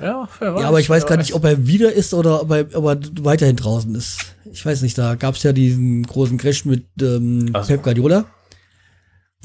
[0.00, 0.62] Ja, wer weiß.
[0.62, 2.84] ja, aber ich weiß wer gar nicht, ob er wieder ist oder ob er, ob
[2.84, 4.18] er weiterhin draußen ist.
[4.52, 7.66] Ich weiß nicht, da gab es ja diesen großen Crash mit ähm, so.
[7.66, 8.26] Pep Guardiola.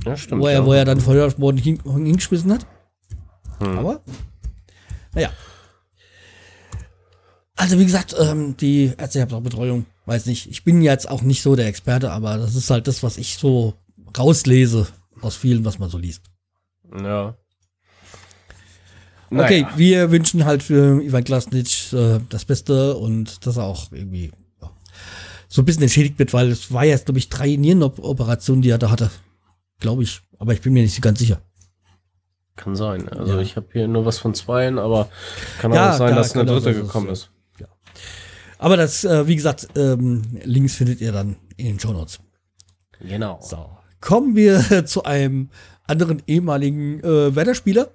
[0.06, 0.41] Ja, stimmt.
[0.41, 0.65] wo er, ja.
[0.65, 2.65] wo er dann vorher auf den Boden hin, hingeschmissen hat.
[3.60, 3.78] Hm.
[3.78, 4.02] Aber,
[5.13, 5.30] naja.
[7.56, 10.47] Also, wie gesagt, ähm, die ärztliche Betreuung, weiß nicht.
[10.49, 13.37] Ich bin jetzt auch nicht so der Experte, aber das ist halt das, was ich
[13.37, 13.73] so
[14.17, 14.87] rauslese
[15.21, 16.23] aus vielen, was man so liest.
[17.03, 17.35] Ja.
[19.33, 19.77] Okay, Naja.
[19.77, 24.29] wir wünschen halt für Ivan Klasnic äh, das Beste und dass er auch irgendwie
[24.61, 24.69] ja,
[25.47, 28.77] so ein bisschen entschädigt wird, weil es war jetzt, glaube ich, drei Nierenoperationen, die er
[28.77, 29.09] da hatte.
[29.79, 30.19] Glaube ich.
[30.37, 31.41] Aber ich bin mir nicht so ganz sicher.
[32.57, 33.07] Kann sein.
[33.07, 33.39] Also Ja.
[33.39, 35.07] ich habe hier nur was von zweien, aber
[35.59, 37.29] kann Ja, auch sein, klar, dass eine dritte dass gekommen ist.
[38.62, 42.19] Aber das, äh, wie gesagt, ähm, Links findet ihr dann in den Shownotes.
[43.00, 43.39] Genau.
[43.41, 43.76] So.
[44.02, 45.50] Kommen wir zu einem
[45.88, 47.89] anderen ehemaligen äh, Werder-Spieler.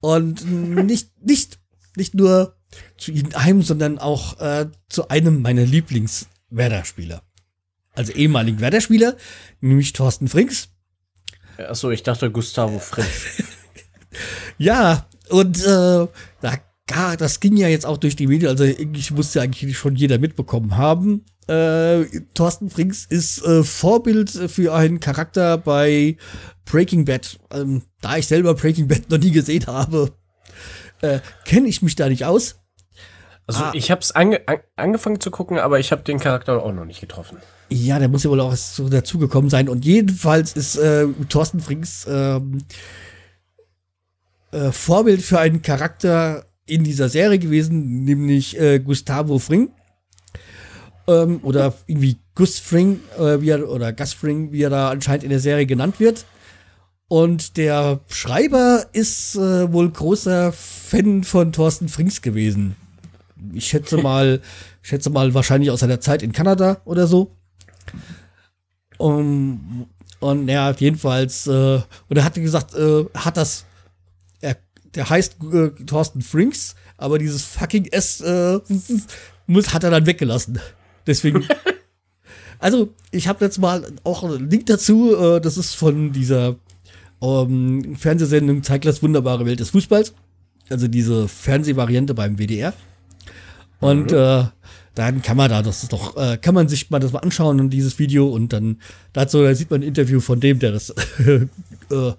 [0.00, 1.58] Und nicht, nicht,
[1.94, 2.56] nicht nur
[2.96, 7.20] zu einem, sondern auch äh, zu einem meiner Lieblings-Werder-Spieler.
[7.92, 9.14] Also ehemaligen Werder-Spieler,
[9.60, 10.70] nämlich Thorsten Frings.
[11.58, 13.42] Achso, ich dachte Gustavo Fritsch.
[14.56, 16.06] Ja, und äh,
[16.40, 16.52] da,
[16.86, 19.96] gar, das ging ja jetzt auch durch die Medien, also ich musste ja eigentlich schon
[19.96, 21.24] jeder mitbekommen haben.
[21.48, 26.16] Äh, Thorsten Frings ist äh, Vorbild für einen Charakter bei
[26.64, 27.38] Breaking Bad.
[27.52, 30.12] Ähm, da ich selber Breaking Bad noch nie gesehen habe,
[31.02, 32.56] äh, kenne ich mich da nicht aus.
[33.46, 33.70] Also Ah.
[33.74, 36.84] ich habe es ange an angefangen zu gucken, aber ich habe den Charakter auch noch
[36.84, 37.38] nicht getroffen.
[37.68, 39.68] Ja, der muss ja wohl auch so dazugekommen sein.
[39.68, 42.62] Und jedenfalls ist äh, Thorsten Frings ähm,
[44.50, 49.70] äh, Vorbild für einen Charakter in dieser Serie gewesen, nämlich äh, Gustavo Fring.
[51.08, 55.24] Ähm, oder irgendwie Gus Fring äh, wie er, oder Gus Fring, wie er da anscheinend
[55.24, 56.26] in der Serie genannt wird.
[57.08, 62.74] Und der Schreiber ist äh, wohl großer Fan von Thorsten Frings gewesen.
[63.52, 64.40] Ich schätze mal,
[64.82, 67.30] schätze mal wahrscheinlich aus seiner Zeit in Kanada oder so.
[68.98, 69.86] Um,
[70.20, 73.66] und ja, jedenfalls, äh, und er hatte gesagt, äh, hat das,
[74.96, 78.58] der heißt äh, Thorsten Frings, aber dieses fucking S äh,
[79.46, 80.58] muss, hat er dann weggelassen.
[81.06, 81.46] Deswegen.
[82.58, 86.56] also, ich habe jetzt mal auch einen Link dazu, äh, das ist von dieser
[87.22, 90.14] ähm, Fernsehsendung Zeiglers wunderbare Welt des Fußballs.
[90.68, 92.72] Also diese Fernsehvariante beim WDR.
[93.78, 94.16] Und mhm.
[94.16, 94.44] äh,
[94.94, 97.60] dann kann man da, das ist doch, äh, kann man sich mal das mal anschauen
[97.60, 98.80] und dieses Video und dann
[99.12, 102.12] dazu da sieht man ein Interview von dem, der das äh,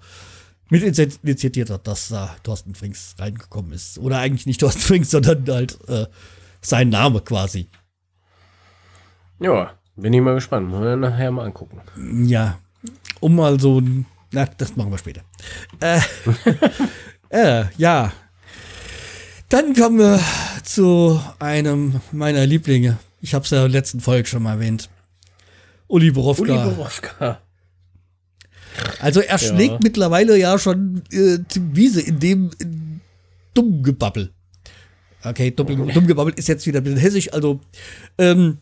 [0.70, 3.98] mit initiiert hat, dass da Thorsten Frings reingekommen ist.
[3.98, 6.06] Oder eigentlich nicht Thorsten Frings, sondern halt äh,
[6.60, 7.68] sein Name quasi.
[9.40, 10.70] Ja, bin ich mal gespannt.
[10.72, 11.80] Wollen wir nachher mal angucken.
[12.26, 12.58] Ja,
[13.20, 15.22] um mal so ein, na, das machen wir später.
[15.80, 16.00] Äh,
[17.30, 18.12] äh, ja,
[19.48, 20.20] dann kommen wir
[20.64, 22.98] zu einem meiner Lieblinge.
[23.20, 24.90] Ich habe es ja in der letzten Folge schon mal erwähnt.
[25.86, 26.42] Uli Borowka.
[26.42, 27.40] Uli Borowka.
[29.00, 29.78] Also er schlägt ja.
[29.82, 31.38] mittlerweile ja schon äh,
[31.72, 33.00] Wiese in dem in
[33.54, 34.32] Dummgebabbel.
[35.24, 37.60] Okay, dumm, Dummgebabbel ist jetzt wieder ein bisschen hessisch, also
[38.18, 38.58] ähm,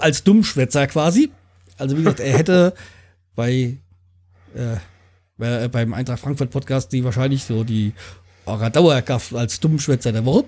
[0.00, 1.30] als Dummschwätzer quasi.
[1.78, 2.74] Also wie gesagt, er hätte
[3.36, 3.76] bei
[4.54, 4.76] äh,
[5.38, 7.94] beim Eintracht Frankfurt Podcast die wahrscheinlich so die
[8.46, 10.44] eurer Dauerkraft als Dummschwätzer der Woche.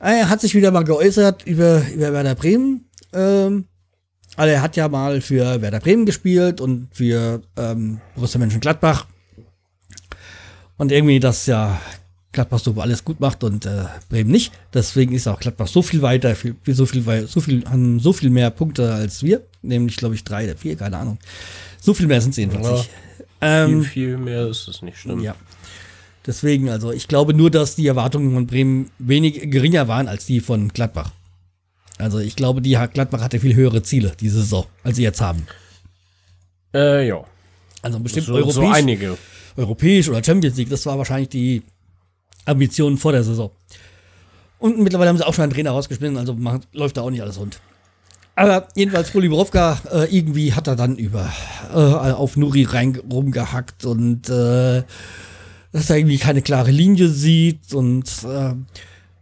[0.00, 2.86] Er hat sich wieder mal geäußert über, über Werder Bremen.
[3.12, 3.66] Ähm,
[4.36, 9.06] also er hat ja mal für Werder Bremen gespielt und für ähm, Borussia Mönchengladbach.
[10.78, 11.80] Und irgendwie, dass ja
[12.32, 14.52] Gladbach so alles gut macht und äh, Bremen nicht.
[14.72, 18.30] Deswegen ist auch Gladbach so viel weiter, viel, so viel, so viel, haben so viel
[18.30, 19.42] mehr Punkte als wir.
[19.60, 21.18] Nämlich, glaube ich, drei oder vier, keine Ahnung.
[21.80, 22.90] So viel mehr sind es jedenfalls ja, nicht.
[23.42, 25.22] Ähm, viel, viel mehr ist es nicht, stimmt.
[25.22, 25.34] Ja.
[26.26, 30.40] Deswegen, also ich glaube nur, dass die Erwartungen von Bremen wenig geringer waren als die
[30.40, 31.10] von Gladbach.
[31.98, 35.46] Also ich glaube, die Gladbach hatte viel höhere Ziele diese Saison, als sie jetzt haben.
[36.74, 37.24] Äh, ja.
[37.82, 39.18] Also bestimmt so, europäisch, so einige.
[39.56, 41.62] europäisch oder Champions League, das war wahrscheinlich die
[42.44, 43.50] Ambition vor der Saison.
[44.58, 47.22] Und mittlerweile haben sie auch schon einen Trainer rausgeschmissen, also macht, läuft da auch nicht
[47.22, 47.60] alles rund.
[48.34, 51.30] Aber jedenfalls, Ruli Borowka, äh, irgendwie hat er dann über
[51.70, 54.82] äh, auf Nuri rein rumgehackt und äh,
[55.72, 58.54] dass er irgendwie keine klare Linie sieht und äh,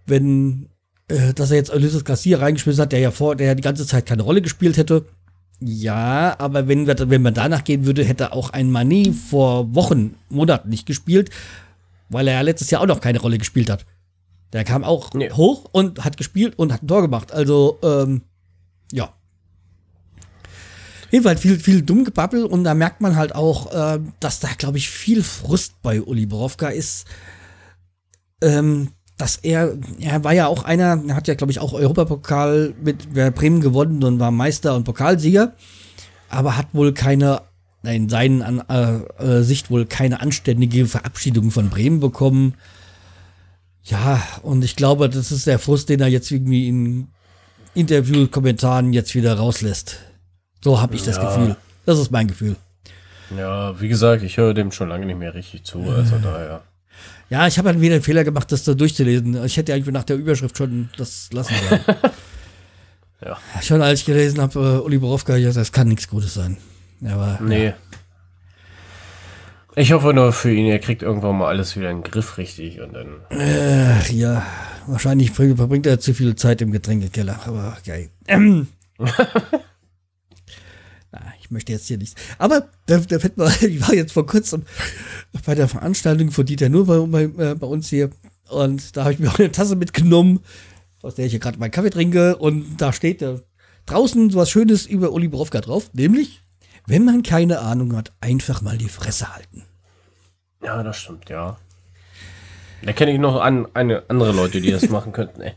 [0.06, 0.69] wenn,
[1.10, 3.86] äh, dass er jetzt Ulysses Garcia reingeschmissen hat, der ja vor, der ja die ganze
[3.86, 5.04] Zeit keine Rolle gespielt hätte.
[5.60, 10.14] Ja, aber wenn, wir, wenn man danach gehen würde, hätte auch ein Mané vor Wochen,
[10.30, 11.30] Monaten nicht gespielt,
[12.08, 13.84] weil er ja letztes Jahr auch noch keine Rolle gespielt hat.
[14.52, 15.30] Der kam auch nee.
[15.30, 17.32] hoch und hat gespielt und hat ein Tor gemacht.
[17.32, 18.22] Also, ähm,
[18.90, 19.12] ja.
[21.10, 24.88] Jedenfalls viel, viel Dummgebabbel und da merkt man halt auch, äh, dass da, glaube ich,
[24.88, 27.06] viel Frust bei Uli Borowka ist.
[28.40, 32.72] Ähm, dass er, er war ja auch einer, er hat ja, glaube ich, auch Europapokal
[32.82, 35.52] mit Bremen gewonnen und war Meister und Pokalsieger,
[36.30, 37.42] aber hat wohl keine,
[37.82, 42.54] in seinen äh, äh, Sicht wohl keine anständige Verabschiedung von Bremen bekommen.
[43.82, 47.08] Ja, und ich glaube, das ist der Frust, den er jetzt irgendwie in
[47.74, 49.98] Interview-Kommentaren jetzt wieder rauslässt.
[50.64, 51.24] So habe ich das ja.
[51.24, 51.56] Gefühl.
[51.84, 52.56] Das ist mein Gefühl.
[53.36, 56.62] Ja, wie gesagt, ich höre dem schon lange nicht mehr richtig zu, also daher.
[57.30, 59.44] Ja, ich habe halt wieder den Fehler gemacht, das da durchzulesen.
[59.44, 61.80] Ich hätte eigentlich nach der Überschrift schon das lassen sollen.
[63.24, 63.38] ja.
[63.62, 66.56] Schon als ich gelesen habe, uh, Uli Borowka, ja, das kann nichts Gutes sein.
[67.04, 67.66] Aber, nee.
[67.66, 67.74] Ja.
[69.76, 72.80] Ich hoffe nur für ihn, er kriegt irgendwann mal alles wieder in den Griff richtig
[72.80, 73.20] und dann.
[73.30, 74.44] Äh, ja,
[74.86, 78.10] wahrscheinlich verbringt er zu viel Zeit im Getränkekeller, aber geil.
[78.26, 78.66] Ähm.
[81.50, 82.14] ich möchte jetzt hier nichts.
[82.38, 84.62] Aber der, der Fett war, ich war jetzt vor kurzem
[85.44, 88.10] bei der Veranstaltung von Dieter Nur bei, bei, äh, bei uns hier.
[88.48, 90.40] Und da habe ich mir auch eine Tasse mitgenommen,
[91.02, 92.36] aus der ich hier gerade meinen Kaffee trinke.
[92.36, 93.40] Und da steht da
[93.86, 95.90] draußen so was Schönes über Uli Borowka drauf.
[95.92, 96.40] Nämlich,
[96.86, 99.64] wenn man keine Ahnung hat, einfach mal die Fresse halten.
[100.62, 101.58] Ja, das stimmt, ja.
[102.82, 105.54] Da kenne ich noch an, eine, andere Leute, die das machen könnten, ey.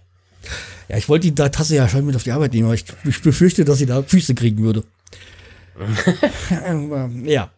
[0.89, 3.21] Ja, ich wollte die Tasse ja schon mit auf die Arbeit nehmen, aber ich, ich
[3.21, 4.83] befürchte, dass sie da Füße kriegen würde.
[7.23, 7.51] ja.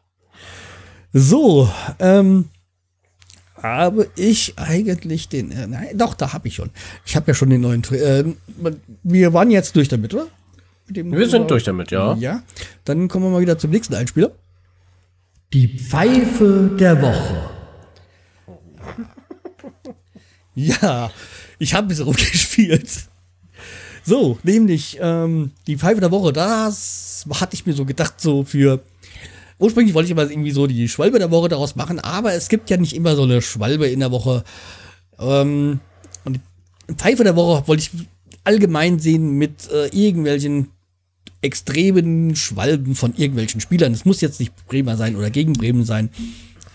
[1.14, 2.50] So, ähm,
[3.62, 5.52] habe ich eigentlich den.
[5.52, 6.70] Äh, nein, doch, da habe ich schon.
[7.06, 7.84] Ich habe ja schon den neuen.
[7.92, 8.26] Äh,
[9.04, 10.28] wir waren jetzt durch damit, oder?
[10.88, 12.16] wir sind durch damit, ja.
[12.16, 12.44] Ja.
[12.84, 14.32] Dann kommen wir mal wieder zum nächsten Einspieler.
[15.54, 17.50] Die Pfeife der Woche.
[20.58, 21.12] Ja,
[21.60, 23.10] ich habe ein bisschen rumgespielt.
[24.06, 28.84] So, nämlich ähm, die Pfeife der Woche, das hatte ich mir so gedacht, so für.
[29.58, 32.70] Ursprünglich wollte ich aber irgendwie so die Schwalbe der Woche daraus machen, aber es gibt
[32.70, 34.44] ja nicht immer so eine Schwalbe in der Woche.
[35.18, 35.80] Ähm,
[36.24, 36.40] und
[36.90, 38.08] die Pfeife der Woche wollte ich
[38.44, 40.68] allgemein sehen mit äh, irgendwelchen
[41.42, 43.94] extremen Schwalben von irgendwelchen Spielern.
[43.94, 46.10] Es muss jetzt nicht Bremer sein oder gegen Bremen sein.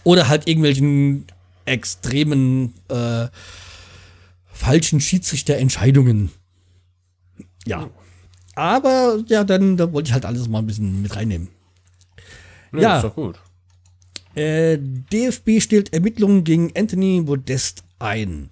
[0.02, 1.26] Oder halt irgendwelchen
[1.66, 3.26] extremen äh,
[4.46, 6.30] falschen Schiedsrichterentscheidungen.
[7.70, 7.90] Ja.
[8.54, 11.48] Aber ja, dann da wollte ich halt alles mal ein bisschen mit reinnehmen.
[12.72, 12.96] Ja, ja.
[12.96, 13.40] ist doch gut.
[14.34, 18.50] Äh, DFB stellt Ermittlungen gegen Anthony Modest ein.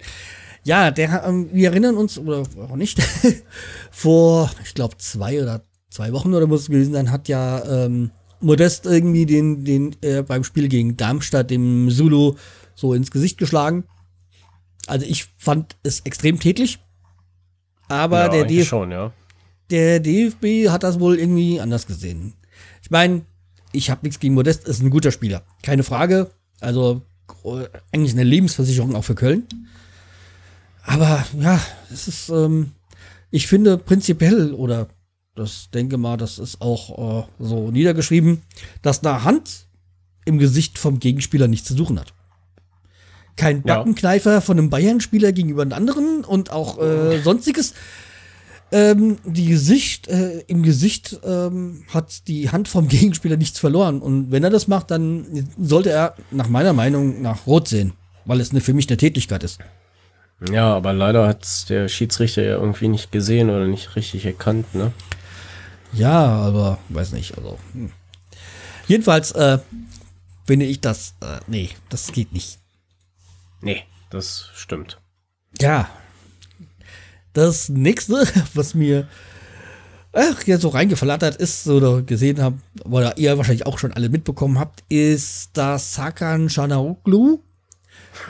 [0.64, 3.00] Ja, der, ähm, wir erinnern uns, oder auch nicht,
[3.90, 8.10] vor, ich glaube, zwei oder zwei Wochen oder muss es gewesen sein, hat ja ähm,
[8.40, 12.34] Modest irgendwie den, den äh, beim Spiel gegen Darmstadt dem Zulu
[12.74, 13.84] so ins Gesicht geschlagen.
[14.86, 16.78] Also ich fand es extrem tätlich.
[17.88, 19.12] Aber ja, der, DF schon, ja.
[19.70, 22.34] der DFB hat das wohl irgendwie anders gesehen.
[22.82, 23.22] Ich meine,
[23.72, 25.42] ich habe nichts gegen Modest, ist ein guter Spieler.
[25.62, 26.30] Keine Frage.
[26.60, 27.02] Also
[27.92, 29.46] eigentlich eine Lebensversicherung auch für Köln.
[30.82, 31.60] Aber ja,
[31.92, 32.72] es ist, ähm,
[33.30, 34.88] ich finde prinzipiell, oder
[35.34, 38.42] das denke mal, das ist auch äh, so niedergeschrieben,
[38.82, 39.66] dass eine Hand
[40.24, 42.14] im Gesicht vom Gegenspieler nichts zu suchen hat.
[43.38, 44.40] Kein Backenkneifer ja.
[44.40, 47.74] von einem Bayern-Spieler gegenüber einem anderen und auch äh, sonstiges.
[48.70, 54.00] Ähm, die Gesicht, äh, im Gesicht ähm, hat die Hand vom Gegenspieler nichts verloren.
[54.00, 57.92] Und wenn er das macht, dann sollte er nach meiner Meinung nach Rot sehen,
[58.26, 59.60] weil es eine, für mich eine Tätigkeit ist.
[60.52, 64.92] Ja, aber leider hat der Schiedsrichter ja irgendwie nicht gesehen oder nicht richtig erkannt, ne?
[65.92, 67.58] Ja, aber weiß nicht, also.
[67.72, 67.90] Hm.
[68.86, 69.58] Jedenfalls äh,
[70.46, 72.58] finde ich das, äh, nee, das geht nicht.
[73.60, 75.00] Nee, das stimmt.
[75.60, 75.88] Ja.
[77.32, 79.08] Das nächste, was mir
[80.12, 84.58] ach, ja, so reingeflattert ist oder gesehen habt, oder ihr wahrscheinlich auch schon alle mitbekommen
[84.58, 87.42] habt, ist, dass Hakan Şanlıurfa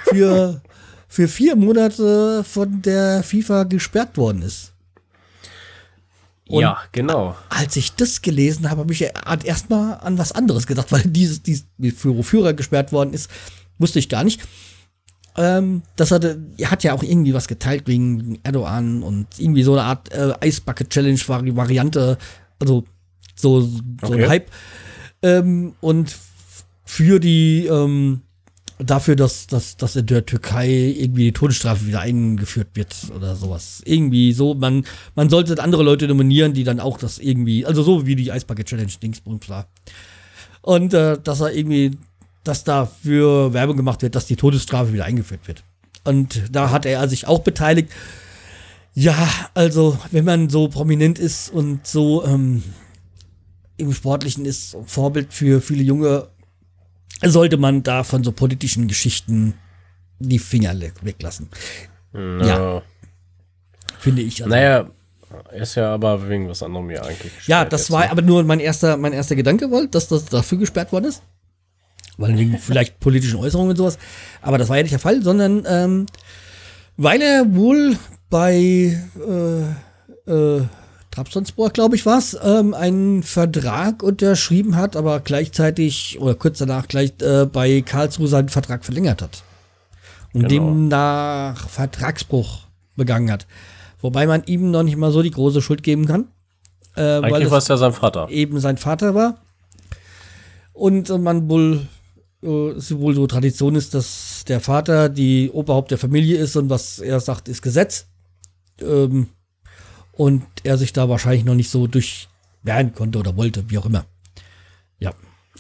[0.05, 0.61] für
[1.09, 4.73] für vier Monate von der FIFA gesperrt worden ist.
[6.49, 7.37] Und ja, genau.
[7.49, 9.03] Als ich das gelesen habe, habe ich
[9.45, 11.67] erstmal an was anderes gedacht, weil dieses, dieses
[12.23, 13.31] Führer gesperrt worden ist,
[13.79, 14.43] wusste ich gar nicht.
[15.37, 19.73] Ähm, das hatte, er hat ja auch irgendwie was geteilt wegen Erdogan und irgendwie so
[19.73, 21.21] eine Art äh, Ice Bucket Challenge
[21.57, 22.19] Variante,
[22.59, 22.85] also
[23.35, 24.25] so, so okay.
[24.25, 24.51] ein Hype.
[25.23, 26.17] Ähm, und
[26.85, 28.23] für die ähm,
[28.79, 33.83] dafür, dass, dass, dass in der Türkei irgendwie die Todesstrafe wieder eingeführt wird oder sowas.
[33.85, 38.07] Irgendwie so, man, man sollte andere Leute nominieren, die dann auch das irgendwie, also so
[38.07, 39.69] wie die Eisbucket Challenge Dingsbums war.
[40.63, 41.93] Und äh, dass er irgendwie,
[42.49, 45.63] dass dafür Werbung gemacht wird, dass die Todesstrafe wieder eingeführt wird.
[46.05, 47.91] Und da hat er sich auch beteiligt.
[48.95, 52.63] Ja, also, wenn man so prominent ist und so ähm,
[53.77, 56.29] im Sportlichen ist, Vorbild für viele junge
[57.23, 59.55] sollte man da von so politischen Geschichten
[60.19, 61.49] die Finger weglassen.
[62.13, 62.47] No.
[62.47, 62.83] Ja.
[63.99, 64.43] Finde ich.
[64.43, 64.55] Also.
[64.55, 64.91] Naja,
[65.53, 67.33] ist ja aber wegen was anderem ja eigentlich.
[67.47, 68.11] Ja, das war ne?
[68.11, 71.23] aber nur mein erster, mein erster Gedanke, weil, dass das dafür gesperrt worden ist.
[72.19, 73.99] Weil wegen vielleicht politischen Äußerungen und sowas.
[74.43, 76.07] Aber das war ja nicht der Fall, sondern ähm,
[76.99, 77.97] weil er wohl
[78.29, 80.63] bei äh, äh,
[81.11, 86.87] Trabzonspor, glaube ich, war es, ähm, einen Vertrag unterschrieben hat, aber gleichzeitig oder kurz danach
[86.87, 89.43] gleich äh, bei Karlsruhe seinen Vertrag verlängert hat.
[90.33, 90.71] Und genau.
[90.71, 92.61] demnach Vertragsbruch
[92.95, 93.47] begangen hat.
[94.01, 96.29] Wobei man ihm noch nicht mal so die große Schuld geben kann.
[96.97, 98.29] Äh, Eigentlich war es ja sein Vater.
[98.29, 99.39] Eben sein Vater war.
[100.73, 101.87] Und man wohl,
[102.43, 107.21] wohl so Tradition ist, dass der Vater die Oberhaupt der Familie ist und was er
[107.21, 108.07] sagt, ist Gesetz.
[108.81, 109.29] Ähm,
[110.13, 114.05] und er sich da wahrscheinlich noch nicht so durchwehren konnte oder wollte, wie auch immer.
[114.99, 115.13] Ja.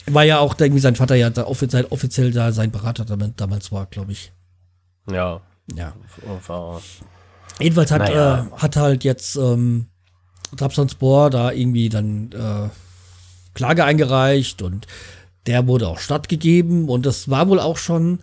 [0.06, 3.86] War ja auch irgendwie sein Vater ja da offiziell, offiziell da sein Berater damals war,
[3.86, 4.32] glaube ich.
[5.10, 5.40] Ja.
[5.74, 5.94] Ja.
[7.60, 8.48] Jedenfalls hat, naja.
[8.52, 9.86] äh, hat halt jetzt ähm,
[10.56, 12.68] Trabzonspor da irgendwie dann äh,
[13.54, 14.86] Klage eingereicht und
[15.48, 18.20] der wurde auch stattgegeben und das war wohl auch schon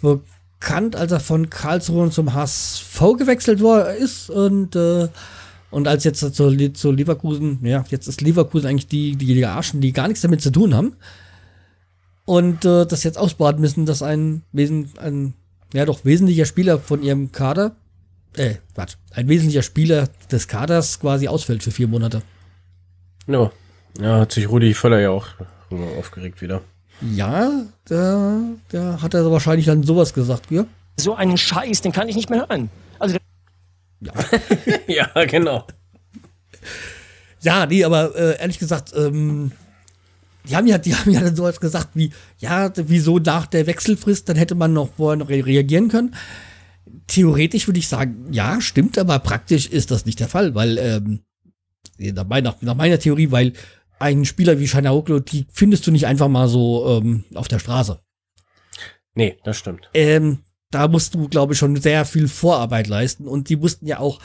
[0.00, 5.08] bekannt, als er von Karlsruhe zum HSV gewechselt war, ist und äh,
[5.70, 9.82] und als jetzt zu, zu Leverkusen, ja, jetzt ist Leverkusen eigentlich die, die, die Arschen,
[9.82, 10.96] die gar nichts damit zu tun haben.
[12.24, 15.34] Und äh, das jetzt ausbaden müssen, dass ein, Wesen, ein
[15.74, 17.76] ja doch wesentlicher Spieler von ihrem Kader,
[18.34, 22.22] äh, warte, ein wesentlicher Spieler des Kaders quasi ausfällt für vier Monate.
[23.26, 23.50] Ja,
[24.00, 25.26] ja hat sich Rudi Völler ja auch
[25.70, 26.62] aufgeregt wieder.
[27.00, 28.40] Ja, da,
[28.70, 30.66] da hat er wahrscheinlich dann sowas gesagt, ja.
[30.98, 32.70] so einen Scheiß, den kann ich nicht mehr hören.
[32.98, 33.16] Also
[34.00, 34.12] ja,
[35.14, 35.66] ja genau.
[37.42, 39.52] Ja, nee, aber äh, ehrlich gesagt, ähm,
[40.48, 43.66] die haben ja, die haben ja dann so etwas gesagt wie, ja, wieso nach der
[43.66, 46.14] Wechselfrist, dann hätte man noch vorher noch re reagieren können.
[47.06, 51.20] Theoretisch würde ich sagen, ja, stimmt, aber praktisch ist das nicht der Fall, weil, ähm,
[51.98, 53.52] nach, meiner, nach meiner Theorie, weil
[53.98, 58.00] ein Spieler wie Shanaoklo, die findest du nicht einfach mal so ähm, auf der Straße.
[59.14, 59.90] Nee, das stimmt.
[59.94, 63.98] Ähm, da musst du, glaube ich, schon sehr viel Vorarbeit leisten und die wussten ja
[63.98, 64.20] auch,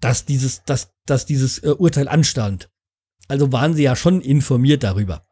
[0.00, 2.70] dass dieses, dass, dass dieses äh, Urteil anstand.
[3.28, 5.24] Also waren sie ja schon informiert darüber.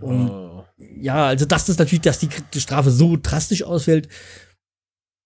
[0.00, 0.64] Und oh.
[0.76, 4.08] ja, also dass das natürlich, dass die, die, Strafe so drastisch ausfällt,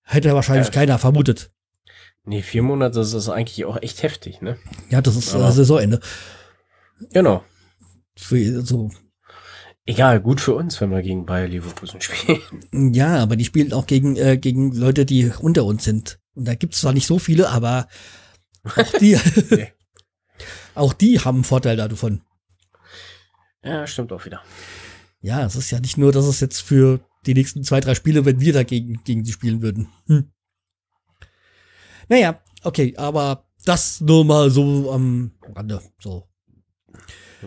[0.02, 0.72] hätte wahrscheinlich ja.
[0.72, 1.50] keiner vermutet.
[2.24, 4.56] Nee, vier Monate, das ist eigentlich auch echt heftig, ne?
[4.88, 6.00] Ja, das ist äh, Saisonende.
[7.12, 7.44] Genau.
[8.16, 8.90] Für, so.
[9.86, 12.40] Egal, gut für uns, wenn wir gegen Bayer Leverkusen spielen.
[12.94, 16.18] Ja, aber die spielen auch gegen, äh, gegen Leute, die unter uns sind.
[16.34, 17.88] Und da gibt es zwar nicht so viele, aber
[18.64, 19.18] auch die,
[20.74, 22.22] auch die haben einen Vorteil davon.
[23.62, 24.42] Ja, stimmt auch wieder.
[25.20, 28.24] Ja, es ist ja nicht nur, dass es jetzt für die nächsten zwei, drei Spiele,
[28.24, 29.88] wenn wir dagegen gegen sie spielen würden.
[30.06, 30.30] Hm.
[32.08, 35.80] Naja, okay, aber das nur mal so am Rande.
[35.98, 36.28] So.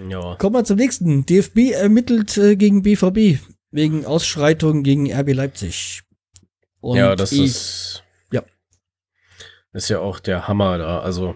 [0.10, 0.36] Ja.
[0.36, 1.26] Kommen wir zum nächsten.
[1.26, 3.40] DFB ermittelt äh, gegen BVB
[3.72, 6.04] wegen Ausschreitungen gegen RB Leipzig.
[6.80, 8.04] Und ja, das ich, ist.
[8.32, 8.44] Ja.
[9.74, 11.00] Ist ja auch der Hammer da.
[11.00, 11.36] Also,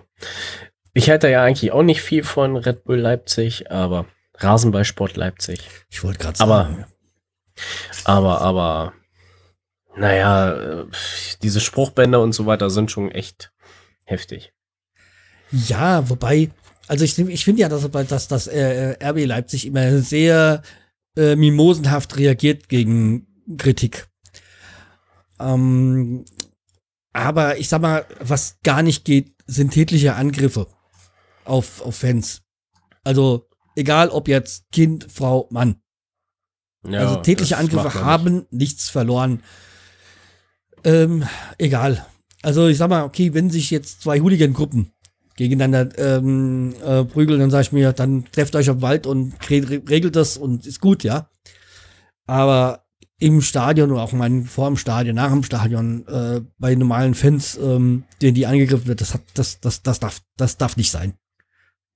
[0.93, 4.05] ich halte ja eigentlich auch nicht viel von Red Bull Leipzig, aber
[4.35, 5.61] Rasenballsport Leipzig.
[5.89, 6.85] Ich wollte gerade sagen.
[8.05, 8.93] Aber, aber, aber,
[9.95, 10.85] naja,
[11.41, 13.51] diese Spruchbänder und so weiter sind schon echt
[14.05, 14.53] heftig.
[15.51, 16.49] Ja, wobei,
[16.91, 20.61] also ich, ich finde ja, dass, dass das äh, RB Leipzig immer sehr
[21.15, 23.27] äh, mimosenhaft reagiert gegen
[23.57, 24.07] Kritik.
[25.39, 26.25] Ähm,
[27.13, 30.67] aber ich sag mal, was gar nicht geht, sind tätliche Angriffe
[31.45, 32.41] auf, auf Fans.
[33.03, 35.77] Also Egal ob jetzt Kind, Frau, Mann.
[36.87, 38.53] Ja, also tätliche Angriffe haben nicht.
[38.53, 39.43] nichts verloren.
[40.83, 41.27] Ähm,
[41.57, 42.05] egal.
[42.41, 44.91] Also ich sag mal, okay, wenn sich jetzt zwei Hooligan-Gruppen
[45.35, 50.15] gegeneinander ähm, äh, prügeln, dann sag ich mir, dann trefft euch am Wald und regelt
[50.15, 51.29] das und ist gut, ja.
[52.25, 52.85] Aber
[53.19, 57.57] im Stadion oder auch mal vor dem Stadion, nach dem Stadion, äh, bei normalen Fans,
[57.61, 61.13] ähm, denen die angegriffen wird, das hat, das, das, das darf, das darf nicht sein.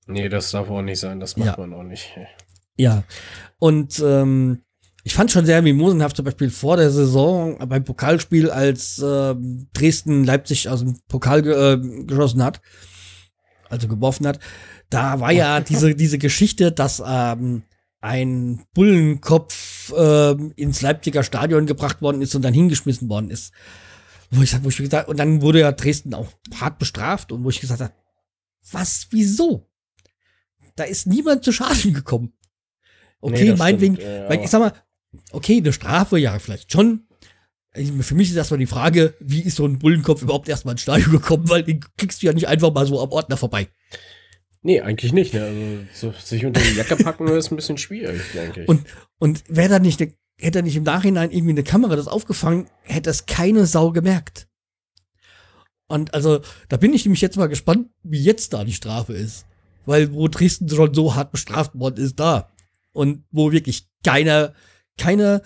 [0.06, 1.56] Nee, das darf auch nicht sein, das macht ja.
[1.58, 2.16] man auch nicht.
[2.76, 3.02] Ja.
[3.58, 4.62] Und ähm,
[5.02, 9.34] ich fand schon sehr mimosenhaft, zum Beispiel vor der Saison beim Pokalspiel, als äh,
[9.72, 12.60] Dresden Leipzig aus dem Pokal äh, geschossen hat,
[13.70, 14.38] also geworfen hat.
[14.90, 17.62] Da war ja diese, diese Geschichte, dass ähm,
[18.00, 23.52] ein Bullenkopf äh, ins Leipziger Stadion gebracht worden ist und dann hingeschmissen worden ist.
[24.30, 27.50] Wo ich, wo ich gesagt, und dann wurde ja Dresden auch hart bestraft und wo
[27.50, 27.92] ich gesagt habe,
[28.72, 29.68] was, wieso?
[30.74, 32.32] Da ist niemand zu Schaden gekommen.
[33.20, 34.72] Okay, nee, meinetwegen, ja, weil ich sag mal,
[35.32, 37.05] okay, eine Strafe, ja, vielleicht schon.
[38.00, 41.10] Für mich ist erstmal die Frage, wie ist so ein Bullenkopf überhaupt erstmal ins Stadion
[41.10, 43.68] gekommen, weil den kriegst du ja nicht einfach mal so am Ordner vorbei.
[44.62, 45.34] Nee, eigentlich nicht.
[45.34, 45.44] Ne?
[45.92, 48.68] Also so, sich unter die Jacke packen ist ein bisschen schwierig, denke ich.
[48.68, 48.86] Und,
[49.18, 53.10] und wäre da nicht, hätte er nicht im Nachhinein irgendwie eine Kamera das aufgefangen, hätte
[53.10, 54.48] es keine Sau gemerkt.
[55.88, 59.46] Und also, da bin ich nämlich jetzt mal gespannt, wie jetzt da die Strafe ist
[59.86, 62.50] weil wo Dresden schon so hart bestraft worden ist da
[62.92, 64.52] und wo wirklich keiner,
[64.98, 65.42] keiner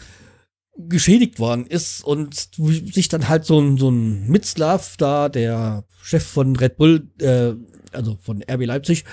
[0.89, 6.25] geschädigt worden ist und sich dann halt so ein, so ein Mitzlav da, der Chef
[6.25, 7.53] von Red Bull, äh,
[7.93, 9.05] also von RB Leipzig,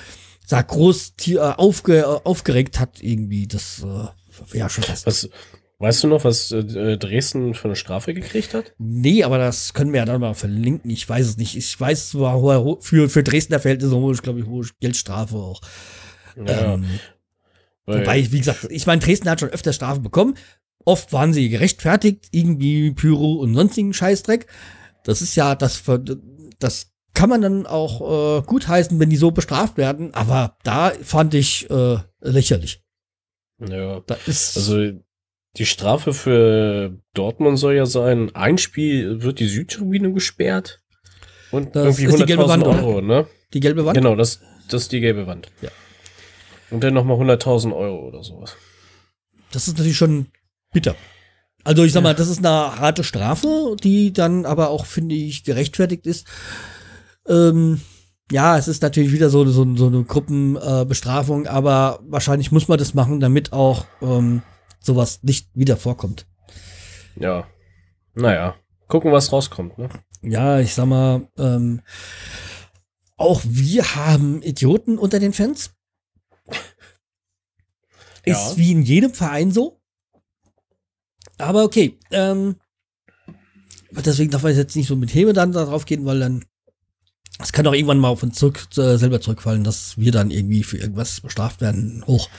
[0.46, 5.06] sah groß äh, aufge, aufgeregt hat irgendwie, das äh, ja schon was.
[5.06, 5.30] was
[5.80, 8.74] Weißt du noch, was äh, Dresden für eine Strafe gekriegt hat?
[8.80, 10.90] Nee, aber das können wir ja dann mal verlinken.
[10.90, 11.56] Ich weiß es nicht.
[11.56, 15.62] Ich weiß zwar, für, für Dresdner Verhältnisse hohe, glaube ich, hohe Geldstrafe auch.
[16.36, 16.86] Ja, ähm,
[17.86, 20.34] wobei, wie gesagt, ich meine, Dresden hat schon öfter Strafen bekommen.
[20.86, 24.48] Oft waren sie gerechtfertigt, irgendwie Pyro und sonstigen Scheißdreck.
[25.04, 25.84] Das ist ja, das,
[26.60, 30.14] das kann man dann auch äh, gutheißen, wenn die so bestraft werden.
[30.14, 32.84] Aber da fand ich äh, lächerlich.
[33.60, 34.92] Ja, da ist also
[35.58, 40.82] die Strafe für Dortmund soll ja sein, ein Spiel wird die Südtribüne gesperrt
[41.52, 43.28] und das irgendwie 100.000 Euro, ne?
[43.54, 43.98] Die gelbe Wand?
[43.98, 45.48] Genau, das, das ist die gelbe Wand.
[45.62, 45.70] Ja.
[46.70, 48.56] Und dann nochmal 100.000 Euro oder sowas.
[49.52, 50.28] Das ist natürlich schon
[50.78, 50.96] bitter.
[51.64, 55.44] Also ich sag mal, das ist eine harte Strafe, die dann aber auch, finde ich,
[55.44, 56.28] gerechtfertigt ist.
[57.28, 57.82] Ähm,
[58.32, 62.78] ja, es ist natürlich wieder so, so, so eine Gruppenbestrafung, äh, aber wahrscheinlich muss man
[62.78, 64.44] das machen, damit auch ähm,
[64.80, 66.28] sowas nicht wieder vorkommt.
[67.16, 67.48] Ja.
[68.14, 68.56] Naja,
[68.88, 69.90] gucken, was rauskommt, ne?
[70.22, 71.82] Ja, ich sag mal, ähm,
[73.18, 75.72] auch wir haben Idioten unter den Fans.
[78.24, 78.58] Ist Ja.
[78.58, 79.77] wie in jedem Verein so.
[81.38, 82.56] Aber okay, ähm,
[83.92, 86.46] deswegen darf man jetzt nicht so mit Hebe dann darauf gehen, weil dann
[87.40, 90.64] es kann doch irgendwann mal auf uns zurück, äh, selber zurückfallen, dass wir dann irgendwie
[90.64, 92.04] für irgendwas bestraft werden.
[92.08, 92.30] Hoch.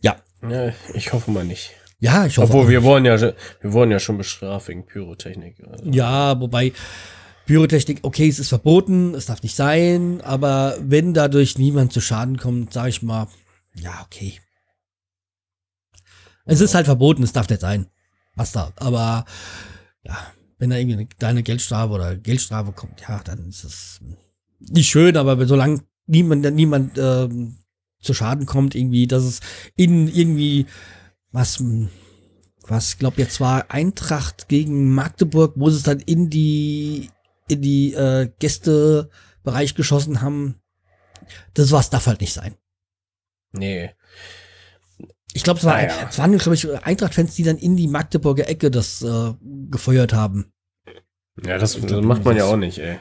[0.00, 1.70] Ja, Ja, ich hoffe mal nicht.
[2.00, 2.48] ja, ich hoffe.
[2.48, 5.62] Obwohl, auch wir wollen ja, wir wurden ja schon bestraft wegen Pyrotechnik.
[5.70, 6.72] Also, Ja, wobei
[7.46, 12.38] Pyrotechnik, okay, es ist verboten, es darf nicht sein, aber wenn dadurch niemand zu Schaden
[12.38, 13.28] kommt, sage ich mal,
[13.74, 14.40] ja, okay.
[16.48, 17.86] Es ist halt verboten, es darf nicht sein.
[18.34, 18.72] Was da.
[18.76, 19.24] Aber
[20.02, 20.16] ja,
[20.58, 24.00] wenn da irgendwie eine kleine Geldstrafe oder Geldstrafe kommt, ja, dann ist es
[24.58, 27.58] nicht schön, aber solange niemand, niemand ähm,
[28.00, 29.40] zu Schaden kommt, irgendwie, dass es
[29.76, 30.66] in irgendwie
[31.32, 31.62] was
[32.62, 37.10] was glaub jetzt war Eintracht gegen Magdeburg, wo sie es dann in die
[37.48, 40.56] in die äh, Gästebereich geschossen haben.
[41.54, 42.54] Das was darf halt nicht sein.
[43.52, 43.90] Nee.
[45.34, 46.08] Ich glaube, es, war, Ah, ja.
[46.08, 49.34] es waren, glaube ich, Eintracht-Fans, die dann in die Magdeburger Ecke das äh,
[49.70, 50.52] gefeuert haben.
[51.44, 52.98] Ja, das, das macht man ja auch nicht, ey.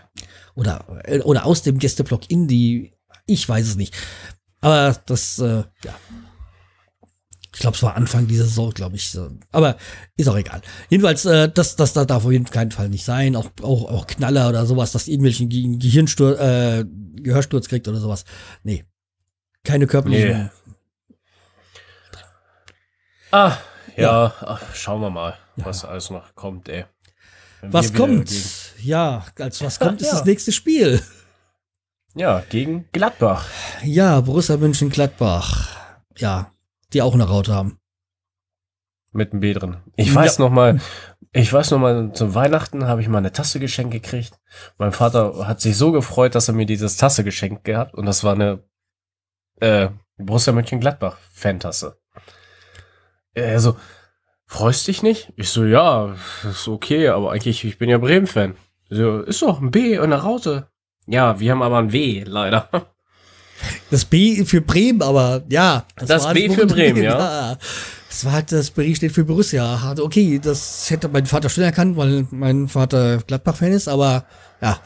[0.56, 2.94] Oder, äh, oder aus dem Gästeblock in die.
[3.26, 3.96] Ich weiß es nicht.
[4.62, 5.96] Aber das, äh, ja.
[7.54, 9.18] Ich glaube, es war Anfang dieser Saison, glaube ich.
[9.52, 9.78] Aber
[10.16, 10.62] ist auch egal.
[10.90, 13.36] Jedenfalls, äh, das, das da darf auf jeden keinen Fall nicht sein.
[13.36, 18.26] Auch, auch, auch Knaller oder sowas, dass irgendwelchen Ge Gehirnsturz, äh, Gehörsturz kriegt oder sowas.
[18.64, 18.86] Nee.
[19.64, 20.44] Keine körperlichen.
[20.44, 20.50] Nee.
[23.32, 23.58] Ah,
[23.96, 26.86] ja, Ach, schauen wir mal, was alles noch kommt, ey.
[27.62, 28.28] Wenn Was kommt?
[28.30, 28.42] Gegen,
[28.88, 30.14] Ja, als was kommt, ist Ja.
[30.14, 31.02] das nächste Spiel.
[32.16, 33.48] ja, gegen Gladbach.
[33.84, 35.76] Ja, Borussia Mönchengladbach.
[36.18, 36.52] Ja,
[36.94, 37.80] die auch eine Raute haben.
[39.12, 39.78] Mit dem B drin.
[39.96, 40.80] Ich weiß noch mal,
[41.32, 44.38] ich weiß noch mal, zu Weihnachten habe ich mal eine Tasse geschenkt gekriegt.
[44.78, 48.24] Mein Vater hat sich so gefreut, dass er mir dieses Tasse geschenkt gehabt und das
[48.24, 48.64] war eine
[49.60, 51.98] äh, Borussia Mönchengladbach Fantasse.
[53.38, 53.78] Er so,
[54.48, 55.32] freust dich nicht?
[55.36, 56.16] Ich so, ja,
[56.50, 58.56] ist okay, aber eigentlich, ich bin ja Bremen-Fan.
[58.90, 60.68] So, ist doch ein B und eine Raute.
[61.06, 62.70] Ja, wir haben aber ein W, leider.
[63.90, 65.86] Das B für Bremen, aber ja.
[65.98, 67.58] Das war B halt für Bremen, ja.
[68.10, 69.96] Das war halt, das B steht für Borussia.
[70.00, 74.26] Okay, das hätte mein Vater schon erkannt, weil mein Vater Gladbach-Fan ist, aber
[74.62, 74.80] ja,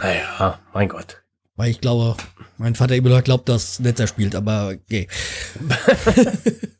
[0.00, 1.22] Naja, mein Gott.
[1.56, 2.16] weil ich glaube,
[2.58, 5.08] mein Vater immer noch glaubt, dass Netzer spielt, aber okay.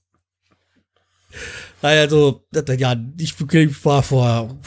[1.85, 3.35] Naja, also, das- ja, ich
[3.85, 4.59] war vor,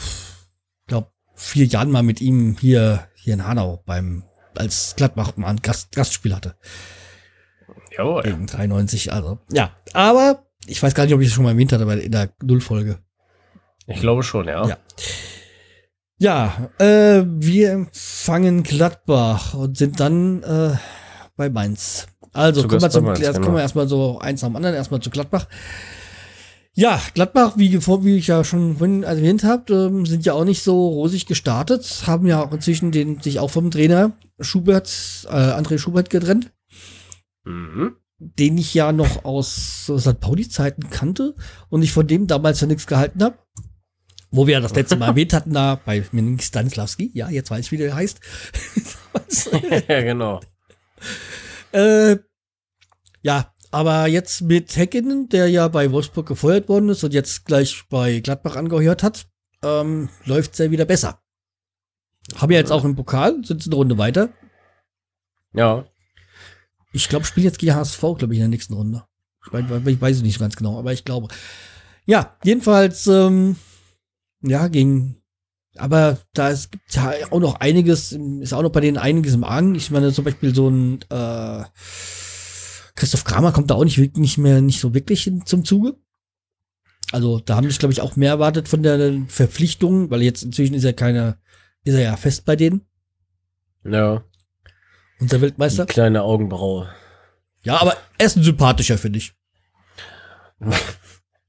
[0.86, 4.22] glaube vier Jahren mal mit ihm hier, hier in Hanau beim,
[4.56, 6.54] als Gladbach mal ein Gast, Gastspiel hatte.
[7.96, 8.22] Jawohl.
[8.22, 9.40] Gegen 93, also.
[9.50, 12.12] Ja, aber ich weiß gar nicht, ob ich es schon mal erwähnt hatte bei in
[12.12, 13.00] der Nullfolge.
[13.88, 14.68] Ich glaube schon, ja.
[14.68, 14.76] Ja.
[16.18, 20.76] Ja, äh, wir empfangen Gladbach und sind dann äh,
[21.36, 22.06] bei Mainz.
[22.32, 23.44] Also Zu kommen wir, zum, Mainz, erst, genau.
[23.46, 25.48] kommen wir erstmal so eins nach dem anderen, erstmal zu Gladbach.
[26.78, 30.62] Ja, Gladbach, wie, wie ich ja schon vorhin erwähnt habe, ähm, sind ja auch nicht
[30.62, 35.78] so rosig gestartet, haben ja auch inzwischen den, sich auch vom Trainer Schubert, äh, André
[35.78, 36.52] Schubert getrennt
[37.44, 37.96] Mhm.
[38.20, 40.20] den ich ja noch aus St.
[40.20, 41.34] Pauli-Zeiten kannte
[41.68, 43.38] und ich von dem damals ja nichts gehalten habe.
[44.30, 47.10] Wo wir ja das letzte Mal erwähnt hatten, da bei Minik Stanislavski.
[47.12, 48.20] Ja, jetzt weiß ich, wie der heißt.
[49.88, 50.40] ja, genau.
[51.72, 52.18] äh,
[53.22, 57.84] ja, aber jetzt mit Häkkinen, der ja bei Wolfsburg gefeuert worden ist und jetzt gleich
[57.88, 59.26] bei Gladbach angehört hat,
[59.62, 61.20] ähm, läuft es ja wieder besser.
[62.36, 64.30] Haben ja jetzt auch im Pokal, sind eine Runde weiter.
[65.54, 65.86] Ja.
[66.92, 69.04] Ich glaube, spielen jetzt gegen HSV, glaube ich, in der nächsten Runde.
[69.46, 71.28] Ich weiß, ich weiß es nicht ganz genau, aber ich glaube.
[72.04, 73.56] Ja, jedenfalls, ähm,
[74.42, 75.16] ja, gegen.
[75.76, 79.44] Aber da ist, gibt's ja auch noch einiges, ist auch noch bei denen einiges im
[79.44, 79.74] Argen.
[79.74, 81.64] Ich meine, zum Beispiel so ein äh,
[82.98, 85.96] Christoph Kramer kommt da auch nicht, wirklich- nicht mehr nicht so wirklich hin, zum Zuge.
[87.12, 90.74] Also da haben sich, glaube ich, auch mehr erwartet von der Verpflichtung, weil jetzt inzwischen
[90.74, 91.38] ist er keine,
[91.84, 92.82] ist er ja fest bei denen,
[93.84, 94.22] Ja.
[95.20, 95.86] unser Die Weltmeister.
[95.86, 96.88] kleine Augenbraue.
[97.62, 99.32] Ja, aber er ist ein sympathischer, finde ich.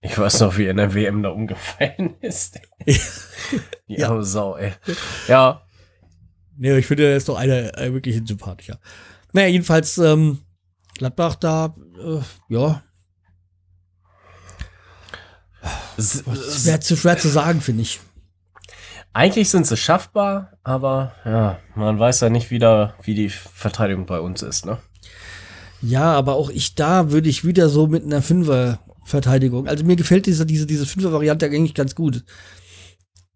[0.02, 2.60] Ich weiß noch, wie er in der WM da umgefallen ist.
[2.86, 3.00] Die
[3.88, 4.10] Ja.
[4.10, 4.74] arme Sau, ey.
[5.28, 5.64] Ja.
[6.58, 8.80] Nee, ich finde, er ist doch einer äh, wirklich ein sympathischer.
[9.34, 10.40] Naja, jedenfalls, ähm,
[11.00, 12.20] Gladbach da, äh,
[12.50, 12.84] ja,
[15.98, 16.24] S-
[16.62, 18.02] schwer zu, schwer zu sagen, finde ich.
[19.14, 24.20] Eigentlich sind sie schaffbar, aber ja, man weiß ja nicht wieder, wie die Verteidigung bei
[24.20, 24.78] uns ist, ne?
[25.82, 29.68] Ja, aber auch ich da würde ich wieder so mit einer Fünfer, Verteidigung.
[29.68, 32.26] Also mir gefällt diese, diese, diese Fünfer-Variante eigentlich ganz gut.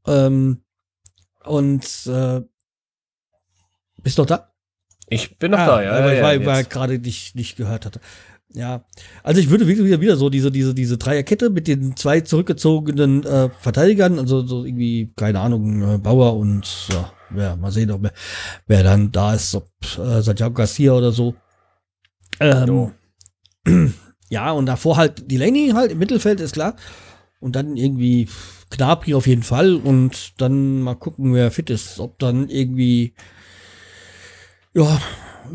[0.05, 0.66] Ähm,
[1.45, 2.41] und äh,
[4.01, 4.53] bist du noch da?
[5.10, 6.22] Ich bin noch Ah, da, ja.
[6.24, 6.70] Weil, ja, jetzt.
[6.70, 7.99] gerade nicht, nicht gehört hatte.
[8.56, 8.86] Ja,
[9.24, 13.49] also ich würde wieder, wieder so diese, diese, diese Dreierkette mit den zwei zurückgezogenen äh,
[13.60, 18.14] Verteidigern, also so irgendwie, keine Ahnung, äh, Bauer und ja, ja, mal sehen, ob, wer-
[18.68, 21.34] wer dann da ist, ob äh, Santiago Garcia oder so.
[22.39, 22.91] Ähm,
[24.30, 26.76] ja, und davor halt Delaney halt im Mittelfeld, ist klar.
[27.39, 28.30] Und dann irgendwie
[28.70, 31.99] Knapri auf jeden Fall und dann mal gucken, wer fit ist.
[31.99, 33.14] Ob dann irgendwie,
[34.76, 35.01] ja,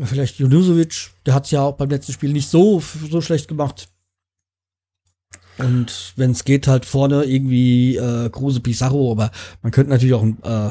[0.03, 3.89] vielleicht Junusovic, der hat es ja auch beim letzten Spiel nicht so, so schlecht gemacht.
[5.57, 9.29] Und wenn es geht, halt vorne irgendwie äh, Kruse Pizarro, aber
[9.61, 10.69] man könnte natürlich auch einen äh,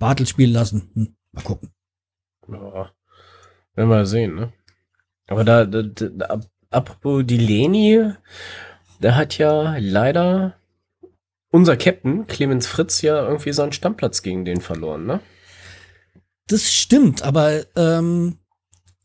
[0.00, 0.90] Bartel spielen lassen.
[0.94, 1.70] Hm, mal gucken.
[2.48, 2.90] Ja,
[3.74, 4.52] werden wir sehen, ne?
[5.28, 8.12] Aber da, da, da ap- apropos die Leni,
[8.98, 10.56] der hat ja leider
[11.50, 15.20] unser Captain, Clemens Fritz, ja irgendwie seinen Stammplatz gegen den verloren, ne?
[16.46, 18.38] Das stimmt, aber ähm,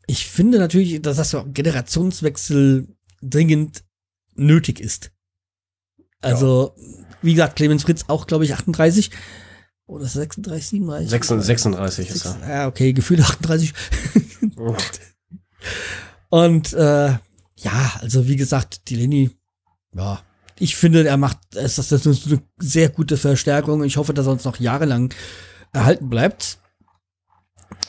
[0.06, 2.88] ich finde natürlich, dass das Generationswechsel
[3.22, 3.84] dringend
[4.34, 5.10] nötig ist.
[6.20, 6.74] Also,
[7.22, 9.10] wie gesagt, Clemens Fritz auch, glaube ich, 38
[9.86, 11.10] oder 36, 37?
[11.10, 12.48] 36, 36 ist er.
[12.48, 13.72] Ja, okay, Gefühl 38.
[16.28, 17.16] Und äh,
[17.56, 19.30] ja, also wie gesagt, die Leni,
[19.94, 20.22] ja,
[20.58, 23.82] ich finde, er macht, es ist das eine sehr gute Verstärkung.
[23.82, 25.12] Ich hoffe, dass er uns noch jahrelang
[25.72, 26.59] erhalten bleibt.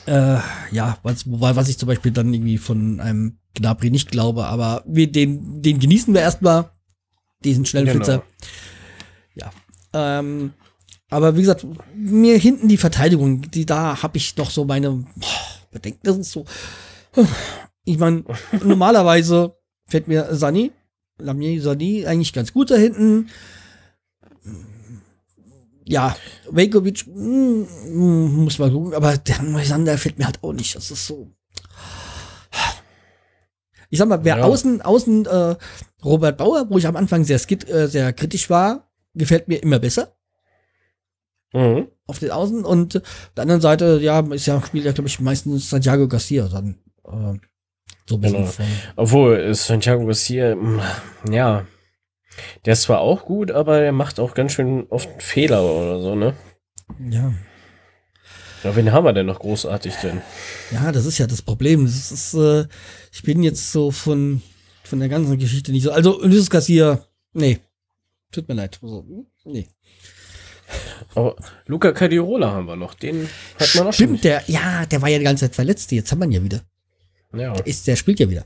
[0.06, 0.38] Äh,
[0.70, 5.10] ja, was, was ich zum Beispiel dann irgendwie von einem Gnabry nicht glaube, aber wir,
[5.10, 6.70] den, den genießen wir erstmal,
[7.44, 7.96] diesen schnellen Genau.
[7.98, 8.22] Flitzer.
[9.34, 9.50] Ja.
[9.92, 10.52] Ähm,
[11.10, 15.68] aber wie gesagt, mir hinten die Verteidigung, die da habe ich doch so meine boah,
[15.70, 16.00] Bedenken.
[16.02, 16.46] Das ist so.
[17.84, 18.24] Ich meine,
[18.64, 19.56] normalerweise
[19.86, 20.72] fällt mir Sani,
[21.18, 23.28] Lamier Sani eigentlich ganz gut da hinten.
[25.84, 26.16] Ja,
[26.50, 30.76] Vekovic, mm, mm, muss mal gucken, aber der Moisander fällt mir halt auch nicht.
[30.76, 31.30] Das ist so.
[33.90, 34.44] Ich sag mal, wer Ja.
[34.44, 35.56] außen, außen äh,
[36.04, 39.78] Robert Bauer, wo ich am Anfang sehr, skit, äh, sehr kritisch war, gefällt mir immer
[39.78, 40.14] besser
[41.54, 41.88] Mhm.
[42.06, 43.02] auf den Außen und auf
[43.36, 47.38] der anderen Seite, ja, ist ja spielt ja, glaube ich, meistens Santiago Garcia dann äh,
[48.08, 48.68] so ein bisschen Genau.
[48.96, 50.80] Obwohl, ist Santiago Garcia, mm,
[51.30, 51.66] ja,
[52.64, 56.14] der ist zwar auch gut, aber der macht auch ganz schön oft Fehler oder so,
[56.14, 56.34] ne?
[57.10, 57.32] Ja.
[58.64, 60.22] Ja, wen haben wir denn noch großartig denn?
[60.70, 61.84] ja, das ist ja das Problem.
[61.84, 62.66] Das ist, äh,
[63.12, 64.40] ich bin jetzt so von,
[64.84, 65.90] von der ganzen Geschichte nicht so.
[65.90, 67.58] Also, Ulysses Garcia, nee.
[68.30, 68.78] Tut mir leid.
[68.80, 69.04] Also,
[69.44, 69.66] nee.
[71.14, 73.28] Aber Luca Cadirola haben wir noch, den
[73.58, 73.92] hat man auch schon.
[73.92, 75.90] Stimmt, der, ja, der war ja die ganze Zeit verletzt.
[75.92, 76.60] Jetzt haben wir ihn ja wieder.
[77.34, 77.52] Ja.
[77.60, 78.44] ist, der spielt ja wieder.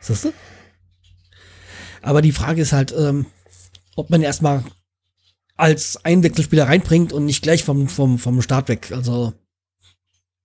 [0.00, 0.32] Siehst du?
[2.02, 3.26] Aber die Frage ist halt, ähm,
[3.96, 4.64] ob man erstmal
[5.56, 8.92] als Einwechselspieler reinbringt und nicht gleich vom, vom, vom Start weg.
[8.92, 9.34] Also,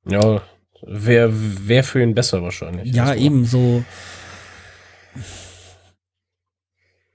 [0.08, 0.42] Ja,
[0.82, 1.32] wäre
[1.68, 2.94] wär für ihn besser wahrscheinlich.
[2.94, 3.26] ja, Erstmal.
[3.26, 3.84] eben so.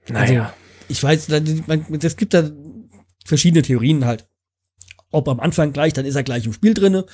[0.09, 0.53] Naja.
[0.87, 2.49] Ich weiß, es gibt da
[3.25, 4.27] verschiedene Theorien halt.
[5.11, 7.05] Ob am Anfang gleich, dann ist er gleich im Spiel drinne.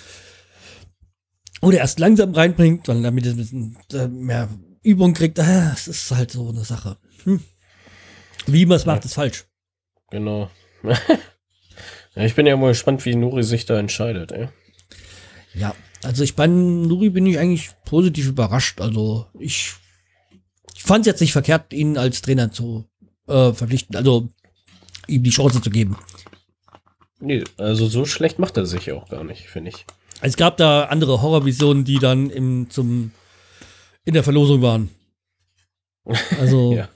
[1.61, 3.77] Oder erst langsam reinbringt, weil damit er ein bisschen
[4.23, 4.49] mehr
[4.83, 5.39] Übung kriegt.
[5.39, 6.97] Ah, Das ist halt so eine Sache.
[7.27, 7.43] Hm.
[8.45, 9.45] Wie man es macht, ist falsch.
[10.09, 10.49] Genau.
[10.83, 14.47] ja, ich bin ja mal gespannt, wie Nuri sich da entscheidet, ey.
[15.53, 18.79] Ja, also ich bei Nuri bin ich eigentlich positiv überrascht.
[18.79, 19.73] Also ich,
[20.73, 22.85] ich fand es jetzt nicht verkehrt, ihn als Trainer zu
[23.27, 24.29] äh, verpflichten, also
[25.07, 25.97] ihm die Chance zu geben.
[27.19, 29.85] Nee, also so schlecht macht er sich auch gar nicht, finde ich.
[30.21, 33.11] Es gab da andere Horrorvisionen, die dann im, zum,
[34.05, 34.89] in der Verlosung waren.
[36.39, 36.89] Also, Ja.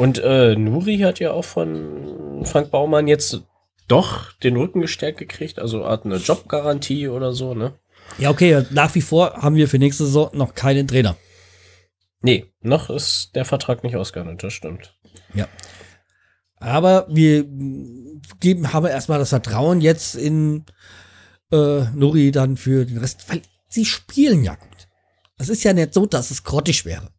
[0.00, 3.42] Und äh, Nuri hat ja auch von Frank Baumann jetzt
[3.86, 7.74] doch den Rücken gestärkt gekriegt, also Art eine Jobgarantie oder so, ne?
[8.16, 11.18] ja, okay, nach wie vor haben wir für nächste Saison noch keinen Trainer.
[12.22, 14.96] Nee, noch ist der Vertrag nicht ausgehandelt, das stimmt.
[15.34, 15.48] Ja.
[16.56, 17.44] Aber wir
[18.40, 20.64] geben, haben erstmal das Vertrauen jetzt in
[21.52, 24.88] äh, Nuri dann für den Rest, weil sie spielen ja gut.
[25.36, 27.10] Es ist ja nicht so, dass es grottig wäre.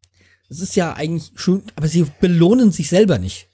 [0.52, 3.47] Es ist ja eigentlich schon, aber sie belohnen sich selber nicht.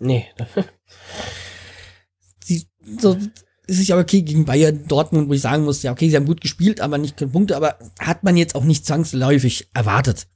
[0.00, 0.26] Nee,
[2.44, 2.66] Sie,
[2.98, 3.16] so,
[3.68, 6.26] es ist ja okay gegen Bayern, Dortmund, wo ich sagen muss, ja, okay, sie haben
[6.26, 10.26] gut gespielt, aber nicht keine Punkte, aber hat man jetzt auch nicht zwangsläufig erwartet.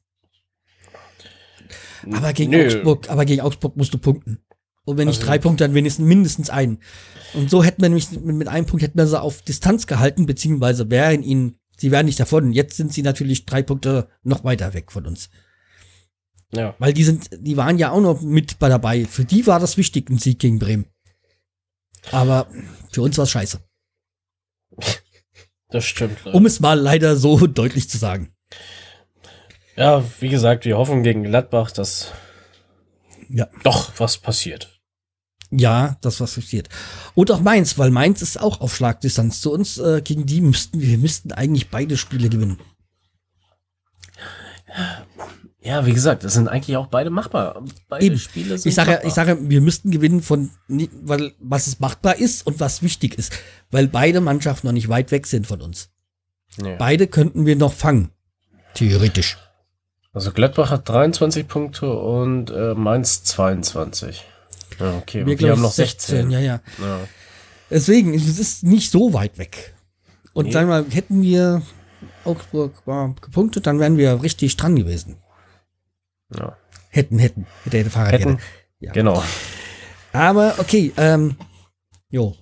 [2.13, 2.67] Aber gegen Nö.
[2.67, 4.39] Augsburg, aber gegen Augsburg musst du punkten.
[4.85, 6.79] Und wenn nicht Also- drei Punkte, dann wenigstens mindestens einen.
[7.33, 10.27] Und so hätten wir nämlich mit, mit einem Punkt hätten wir sie auf Distanz gehalten,
[10.27, 12.53] beziehungsweise wären ihnen, sie wären nicht davon.
[12.53, 15.31] Jetzt sind sie natürlich drei Punkte noch weiter weg von uns.
[16.53, 16.75] Ja.
[16.79, 19.05] Weil die sind, die waren ja auch noch mit bei dabei.
[19.07, 20.87] Für die war das wichtig, ein Sieg gegen Bremen.
[22.13, 22.49] Aber
[22.93, 23.61] für uns war es scheiße.
[25.71, 26.19] Das stimmt.
[26.25, 26.37] leider.
[26.37, 28.33] Um es mal leider so deutlich zu sagen.
[29.77, 32.13] Ja, wie gesagt, wir hoffen gegen Gladbach, dass
[33.29, 33.49] Ja.
[33.65, 34.74] doch was passiert.
[35.57, 36.69] Ja, das was passiert.
[37.15, 39.79] Und auch Mainz, weil Mainz ist auch auf Schlagdistanz zu uns.
[39.79, 42.59] Äh, gegen die müssten wir müssten eigentlich beide Spiele gewinnen.
[45.61, 47.63] Ja, wie gesagt, das sind eigentlich auch beide machbar.
[47.89, 48.19] Beide Eben.
[48.19, 49.07] Spiele sind Ich sage, machbar.
[49.07, 53.33] ich sage, wir müssten gewinnen von, weil was es machbar ist und was wichtig ist,
[53.71, 55.91] weil beide Mannschaften noch nicht weit weg sind von uns.
[56.63, 56.77] Ja.
[56.77, 58.11] Beide könnten wir noch fangen,
[58.75, 59.39] theoretisch.
[60.13, 64.25] Also Gladbach hat 23 Punkte und äh, Mainz 22.
[64.79, 66.31] Ja, okay, wir, haben noch 16.
[66.31, 66.61] Ja, ja.
[66.81, 67.01] Ja.
[67.71, 69.75] Deswegen, es ist nicht so weit weg.
[70.33, 70.53] Und Nee.
[70.53, 71.63] sagen wir, mal, hätten wir
[72.25, 75.17] Augsburg mal gepunktet, dann wären wir richtig dran gewesen.
[76.35, 76.57] Ja.
[76.91, 78.31] Hätten, hätten, hätte, hätte Fahrradkette.
[78.31, 78.43] Hätten.
[78.81, 78.93] Ja.
[78.93, 79.23] Genau.
[80.13, 81.37] Aber okay, ähm,
[82.11, 82.37] jo.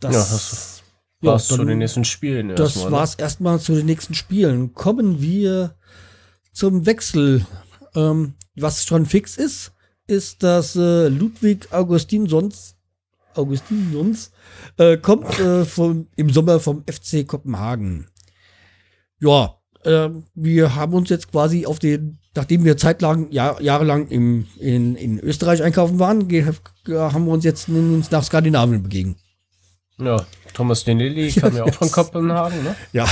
[0.00, 0.82] Das, Ja, das
[1.22, 2.96] ja, zu dann- den nächsten Spielen Das erstmal, ne?
[2.96, 4.74] war's erstmal zu den nächsten Spielen.
[4.74, 5.76] Kommen wir
[6.52, 7.46] zum Wechsel.
[7.94, 9.72] Ähm, was schon fix ist,
[10.06, 12.76] ist, dass äh, Ludwig Augustinsons
[13.36, 14.30] Augustinsons
[14.78, 18.08] äh, kommt äh, vom, im Sommer vom FC Kopenhagen.
[19.20, 24.46] Ja, äh, wir haben uns jetzt quasi auf den, nachdem wir zeitlang, Jahr, jahrelang im,
[24.58, 29.16] in, in Österreich einkaufen waren, haben wir uns jetzt in, nach Skandinavien begeben.
[29.98, 32.76] Ja, Thomas Denilli kam ja auch von Kopenhagen, ne?
[32.92, 33.06] Ja.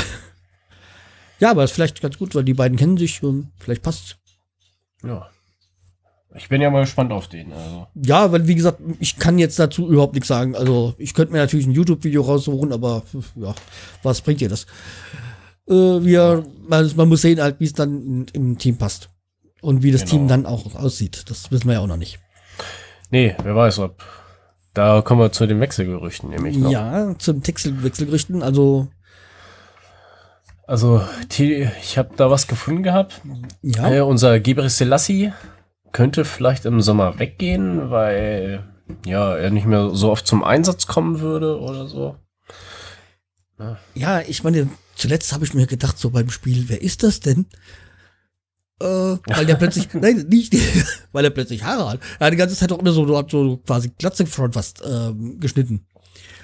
[1.40, 4.16] Ja, aber ist vielleicht ganz gut, weil die beiden kennen sich und vielleicht passt.
[5.02, 5.28] Ja.
[6.36, 7.52] Ich bin ja mal gespannt auf den.
[7.52, 7.86] Also.
[7.94, 10.56] Ja, weil wie gesagt, ich kann jetzt dazu überhaupt nichts sagen.
[10.56, 13.02] Also ich könnte mir natürlich ein YouTube-Video raussuchen, aber
[13.36, 13.54] ja,
[14.02, 14.64] was bringt dir das?
[15.68, 19.10] Äh, wir, man, man muss sehen halt, wie es dann im Team passt.
[19.62, 20.10] Und wie das Genau.
[20.12, 21.24] Team dann auch aussieht.
[21.30, 22.18] Das wissen wir ja auch noch nicht.
[23.10, 24.02] Nee, wer weiß, ob.
[24.74, 26.70] Da kommen wir zu den Wechselgerüchten nämlich noch.
[26.70, 28.88] Ja, zum Texel- Wechselgerüchten, also
[30.66, 31.02] Also,
[31.38, 33.20] ich habe da was gefunden gehabt.
[33.62, 33.88] ja.
[33.90, 35.32] Äh, unser Gebre Selassie
[35.94, 38.64] könnte vielleicht im Sommer weggehen, weil
[39.06, 42.16] ja, er nicht mehr so oft zum Einsatz kommen würde oder so.
[43.94, 47.46] Ja, ich meine, zuletzt habe ich mir gedacht, so beim Spiel, wer ist das denn?
[48.80, 50.54] Äh, weil der plötzlich, nein, nicht,
[51.12, 52.00] weil er plötzlich Haare hat.
[52.18, 55.38] Er hat die ganze Zeit auch immer so, so, so quasi Glatze Front fast ähm,
[55.38, 55.86] geschnitten.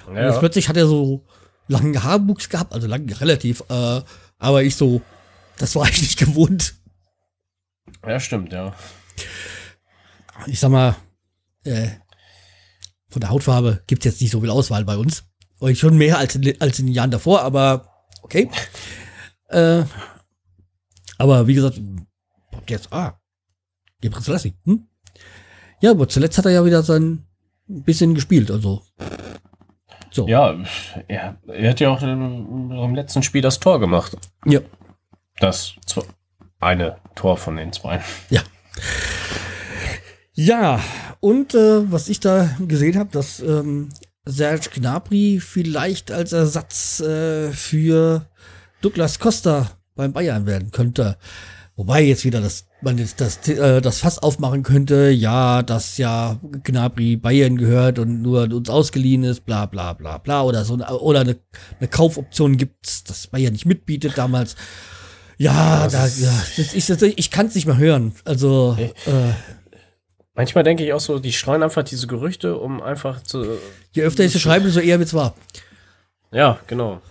[0.07, 1.25] Und Ja, plötzlich hat er so
[1.67, 4.01] langen Haarwuchs gehabt, also lang relativ, äh,
[4.39, 5.01] aber ich so,
[5.57, 6.75] das war ich nicht gewohnt.
[8.07, 8.73] ja stimmt, ja.
[10.47, 10.95] Ich sag mal,
[11.63, 11.87] äh,
[13.09, 15.23] von der Hautfarbe gibt es jetzt nicht so viel Auswahl bei uns.
[15.59, 18.49] Und schon mehr als in, als in den Jahren davor, aber okay.
[19.49, 19.83] Äh,
[21.17, 21.79] aber wie gesagt,
[22.67, 23.19] jetzt, ah,
[23.99, 24.87] Gebre Selassie, hm?
[25.81, 27.25] Ja, aber zuletzt hat er ja wieder sein
[27.67, 28.81] bisschen gespielt, also.
[30.11, 30.27] So.
[30.27, 30.55] Ja,
[31.07, 34.17] er, er hat ja auch im, im letzten Spiel das Tor gemacht.
[34.45, 34.59] Ja.
[35.39, 35.75] Das
[36.59, 38.01] eine Tor von den zwei.
[38.29, 38.41] Ja.
[40.33, 40.81] Ja,
[41.19, 43.89] und äh, was ich da gesehen habe, dass ähm,
[44.25, 48.27] Serge Gnabry vielleicht als Ersatz äh, für
[48.81, 51.17] Douglas Costa beim Bayern werden könnte.
[51.75, 56.39] Wobei jetzt wieder das, man jetzt das, äh, das Fass aufmachen könnte, ja, dass ja
[56.63, 61.21] Gnabry Bayern gehört und nur uns ausgeliehen ist, bla bla bla bla, oder so, oder
[61.21, 61.37] eine,
[61.79, 64.55] eine Kaufoption gibt, dass Bayern nicht mitbietet damals.
[65.41, 68.13] Ja, Das da, ist- ja das, ich, das, ich kann es nicht mehr hören.
[68.25, 69.33] Also, äh,
[70.33, 73.57] Manchmal denke ich auch so, die streuen einfach diese Gerüchte, um einfach zu.
[73.91, 75.35] je öfter ich es schreibe, desto eher wird's wahr.
[76.31, 77.01] Ja, genau.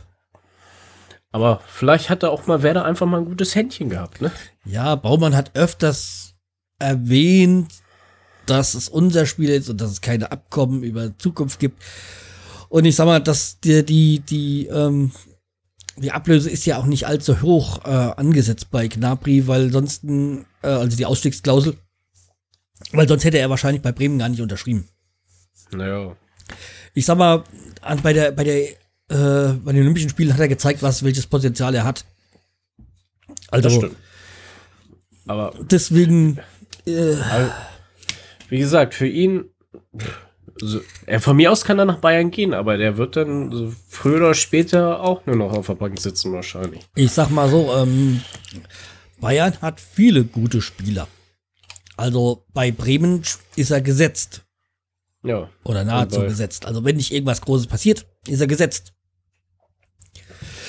[1.33, 4.33] Aber vielleicht hat er auch mal Werder einfach mal ein gutes Händchen gehabt, ne?
[4.65, 6.35] Ja, Baumann hat öfters
[6.79, 7.71] erwähnt,
[8.47, 11.81] dass es unser Spiel ist und dass es keine Abkommen über Zukunft gibt.
[12.69, 15.13] Und ich sag mal, dass die, die, die, ähm,
[16.01, 20.43] die Ablöse ist ja auch nicht allzu hoch äh, angesetzt bei Gnabry, weil sonst, äh,
[20.63, 21.77] also die Ausstiegsklausel,
[22.93, 24.89] weil sonst hätte er wahrscheinlich bei Bremen gar nicht unterschrieben.
[25.73, 26.17] Naja.
[26.95, 27.45] Ich sag mal,
[27.83, 28.71] an, bei der, bei der,
[29.09, 32.05] äh, bei den Olympischen Spielen hat er gezeigt, was, welches Potenzial er hat.
[33.49, 33.97] Also, Das stimmt.
[35.27, 36.39] Aber deswegen,
[36.87, 37.53] äh, Also,
[38.49, 39.45] wie gesagt, für ihn,
[40.61, 43.73] so, er, von mir aus kann er nach Bayern gehen, aber der wird dann so
[43.89, 46.83] früher oder später auch nur noch auf der Bank sitzen wahrscheinlich.
[46.95, 48.21] ich sag mal so, ähm,
[49.21, 51.09] Bayern hat viele gute Spieler.
[51.97, 53.23] Also bei Bremen
[53.57, 54.43] ist er gesetzt
[55.23, 55.49] Ja.
[55.65, 56.65] oder nahezu gesetzt.
[56.67, 58.93] Also wenn nicht irgendwas Großes passiert, ist er gesetzt.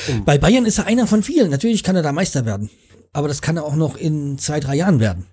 [0.07, 0.25] Hm.
[0.25, 1.49] Bei Bayern ist er einer von vielen.
[1.51, 2.69] Natürlich kann er da Meister werden.
[3.13, 5.27] aber das kann auch noch in zwei, drei Jahren werden.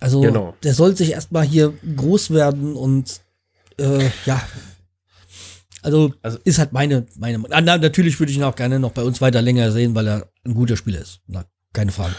[0.00, 0.54] Also Genau.
[0.62, 3.20] der soll sich erstmal hier groß werden und
[3.78, 4.40] äh, ja.
[5.82, 8.92] Also, Also- ist halt meine, meine Ah, na, Natürlich würde ich ihn auch gerne noch
[8.92, 11.20] bei uns weiter länger sehen, weil er ein guter Spieler ist.
[11.26, 12.14] Na, keine Frage.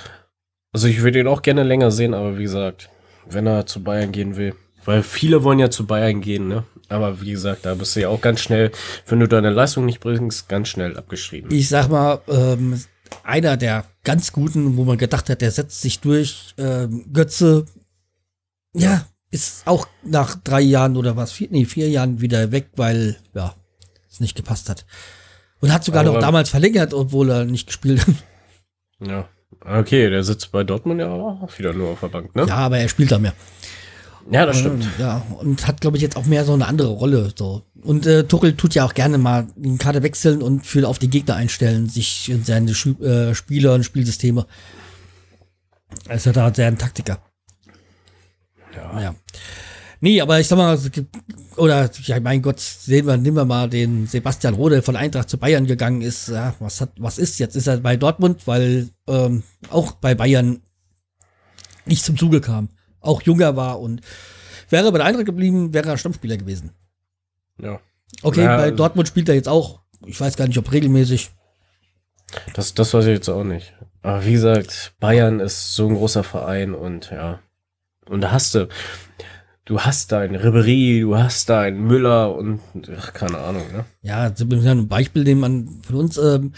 [0.74, 2.90] Also ich würde ihn auch gerne länger sehen, aber wie gesagt,
[3.30, 4.54] wenn er zu Bayern gehen will,
[4.86, 6.64] weil viele wollen ja zu Bayern gehen, ne?
[6.90, 8.72] Aber wie gesagt, da bist du ja auch ganz schnell,
[9.08, 11.52] wenn du deine Leistung nicht bringst, ganz schnell abgeschrieben.
[11.52, 12.82] Ich sag mal, ähm,
[13.24, 17.66] einer der ganz guten, wo man gedacht hat, der setzt sich durch, ähm, Götze,
[18.74, 23.18] ja, ist auch nach drei Jahren oder was, vier, nee, vier Jahren wieder weg, weil,
[23.34, 23.56] ja,
[24.10, 24.86] es nicht gepasst hat.
[25.60, 28.16] Und hat sogar Aber- noch damals verlängert, obwohl er nicht gespielt hat.
[29.06, 29.28] Ja.
[29.62, 32.46] Okay, der sitzt bei Dortmund ja auch wieder nur auf der Bank, ne?
[32.48, 33.34] Ja, aber er spielt da mehr.
[34.30, 34.84] Ja, das stimmt.
[34.84, 37.32] Ähm, Ja, und hat, glaube ich, jetzt auch mehr so eine andere Rolle.
[37.36, 37.64] So.
[37.82, 41.10] Und äh, Tuchel tut ja auch gerne mal den Kader wechseln und für auf die
[41.10, 44.46] Gegner einstellen, sich in seine Schu äh, Spieler und Spielsysteme.
[46.08, 47.22] Er ist ja da sehr ein Taktiker.
[48.76, 49.02] Ja.
[49.02, 49.16] Ja.
[50.00, 50.78] Nee, aber ich sag mal,
[51.56, 55.40] oder ja, mein Gott, sehen wir, nehmen wir mal den Sebastian Rode von Eintracht zu
[55.40, 56.28] Bayern gegangen ist.
[56.28, 57.56] Ja, was hat, was ist jetzt?
[57.56, 60.62] Ist er bei Dortmund, weil ähm, auch bei Bayern
[61.86, 62.70] nicht zum Zuge kam.
[63.02, 64.02] Auch junger war und
[64.70, 66.72] wäre bei der Eintracht geblieben, wäre er Stammspieler gewesen.
[67.62, 67.80] ja.
[68.24, 69.82] Okay, Ja, bei also- Dortmund spielt er jetzt auch.
[70.06, 71.30] Ich weiß gar nicht, ob regelmäßig.
[72.54, 73.74] Das, das weiß ich jetzt auch nicht.
[74.02, 77.40] Aber wie gesagt, Bayern ist so ein großer Verein und ja.
[78.08, 78.70] Und da hast du,
[79.66, 82.62] du hast dein Ribery, du hast dein Müller und
[82.98, 83.84] ach, keine Ahnung, ne?
[84.02, 86.54] Ja ein Beispiel, den man von uns, ähm,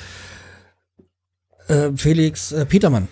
[1.67, 3.07] äh, Felix äh, Petermann,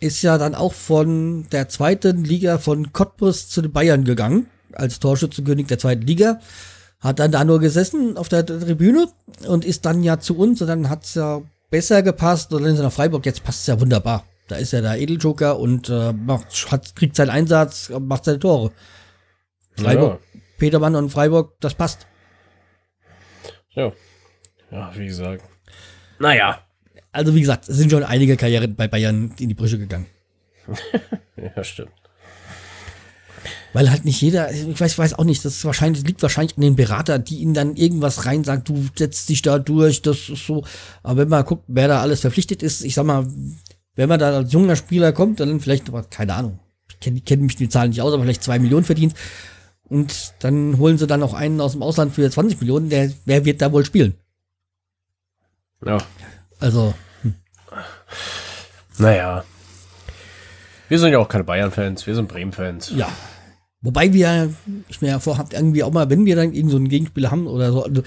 [0.00, 4.98] ist ja dann auch von der zweiten Liga von Cottbus zu den Bayern gegangen, als
[4.98, 6.40] Torschützenkönig der zweiten Liga.
[7.00, 9.08] Hat dann da nur gesessen auf der Tribüne
[9.46, 12.78] und ist dann ja zu uns und dann hat's ja besser gepasst und dann ist
[12.78, 14.24] er nach Freiburg, jetzt passt es ja wunderbar.
[14.48, 18.72] Da ist er der Edeljoker und äh, macht, hat, kriegt seinen Einsatz, macht seine Tore.
[19.76, 20.20] Freiburg,
[20.58, 22.06] Petermann und Freiburg, das passt.
[23.70, 23.92] Ja.
[24.70, 25.44] Ja, wie gesagt.
[26.18, 26.65] Naja.
[27.16, 30.06] Also wie gesagt, es sind schon einige Karrieren bei Bayern in die Brüche gegangen.
[31.54, 31.90] Ja, stimmt.
[33.74, 36.56] Weil halt nicht jeder, ich weiß, ich weiß auch nicht, das ist wahrscheinlich, liegt wahrscheinlich
[36.56, 40.30] an den Beratern, die ihnen dann irgendwas rein sagen, du setzt dich da durch, das
[40.30, 40.64] ist so.
[41.02, 43.26] Aber wenn man guckt, wer da alles verpflichtet ist, ich sag mal,
[43.94, 46.58] wenn man da als junger Spieler kommt, dann vielleicht, aber keine Ahnung,
[46.88, 49.12] ich kenne kenn mich die Zahlen nicht aus, aber vielleicht zwei Millionen verdient.
[49.84, 53.44] Und dann holen sie dann noch einen aus dem Ausland für 20 Millionen, der, wer
[53.44, 54.14] wird da wohl spielen?
[55.84, 55.98] Ja.
[56.60, 56.94] Also,
[58.98, 59.44] Naja.
[60.88, 62.92] Wir sind ja auch keine Bayern-Fans, wir sind Bremen-Fans.
[62.94, 63.08] Ja.
[63.82, 64.52] Wobei wir,
[64.88, 67.46] ich mir ja vorhabt, irgendwie auch mal, wenn wir dann irgend so einen Gegenspieler haben
[67.46, 68.02] oder so, also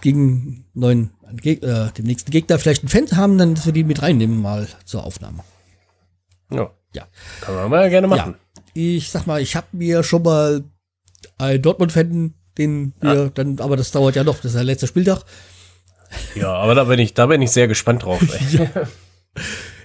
[0.00, 1.10] gegen neuen,
[1.44, 4.68] äh, dem nächsten Gegner vielleicht einen Fan haben, dann dass wir die mit reinnehmen mal
[4.84, 5.44] zur Aufnahme.
[6.52, 6.70] Ja.
[6.94, 7.06] Ja.
[7.40, 8.34] Kann man mal gerne machen.
[8.56, 8.62] Ja.
[8.74, 10.64] Ich sag mal, ich habe mir schon mal
[11.38, 15.24] einen Dortmund-Fan, den wir dann, aber das dauert ja noch, das ist der letzte Spieltag.
[16.34, 18.20] Ja, aber da bin ich, da bin ich sehr gespannt drauf.
[18.20, 18.68] Ey.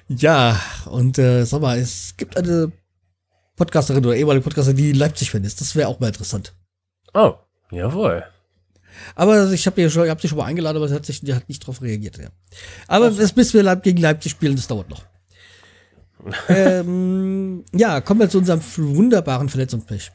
[0.07, 2.71] Ja, und äh, sag mal, es gibt eine
[3.55, 5.61] Podcasterin oder ehemalige Podcasterin, die Leipzig-Fan ist.
[5.61, 6.53] Das wäre auch mal interessant.
[7.13, 7.33] Oh,
[7.71, 8.23] jawohl.
[9.15, 11.33] Aber ich habe schon, ich hab sie schon mal eingeladen, aber sie hat, sich, die
[11.33, 12.17] hat nicht drauf reagiert.
[12.17, 12.29] Ja.
[12.87, 15.03] Aber das, bis wir gegen Leipzig spielen, das dauert noch.
[16.49, 20.11] ähm, ja, kommen wir zu unserem wunderbaren Verletzungspech.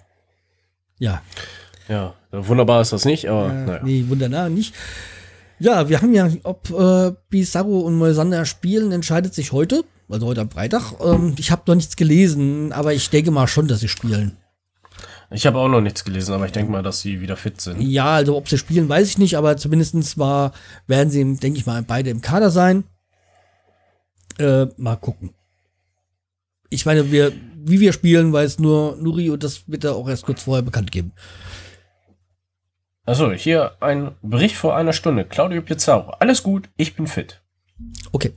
[0.99, 1.23] Ja,
[1.89, 3.81] Ja, wunderbar ist das nicht, aber äh, naja.
[3.83, 4.75] nee, wunderbar nicht.
[5.61, 10.41] Ja, wir haben ja, ob äh, Pizarro und Moisander spielen, entscheidet sich heute, also heute
[10.41, 10.95] am Freitag.
[11.05, 14.39] Ähm, ich habe noch nichts gelesen, aber ich denke mal schon, dass sie spielen.
[15.31, 17.81] Ich habe auch noch nichts gelesen, aber ich denke mal, dass sie wieder fit sind.
[17.81, 20.53] Ja, also ob sie spielen, weiß ich nicht, aber zumindestens mal
[20.87, 22.85] werden sie, denke ich mal, beide im Kader sein.
[24.39, 25.35] Äh, mal gucken.
[26.71, 30.25] Ich meine, wir, wie wir spielen, weiß nur Nuri und das wird er auch erst
[30.25, 31.13] kurz vorher bekannt geben.
[33.11, 35.25] Achso, hier ein Bericht vor einer Stunde.
[35.25, 36.13] Claudio Pizarro.
[36.21, 37.43] Alles gut, ich bin fit.
[38.13, 38.33] Okay.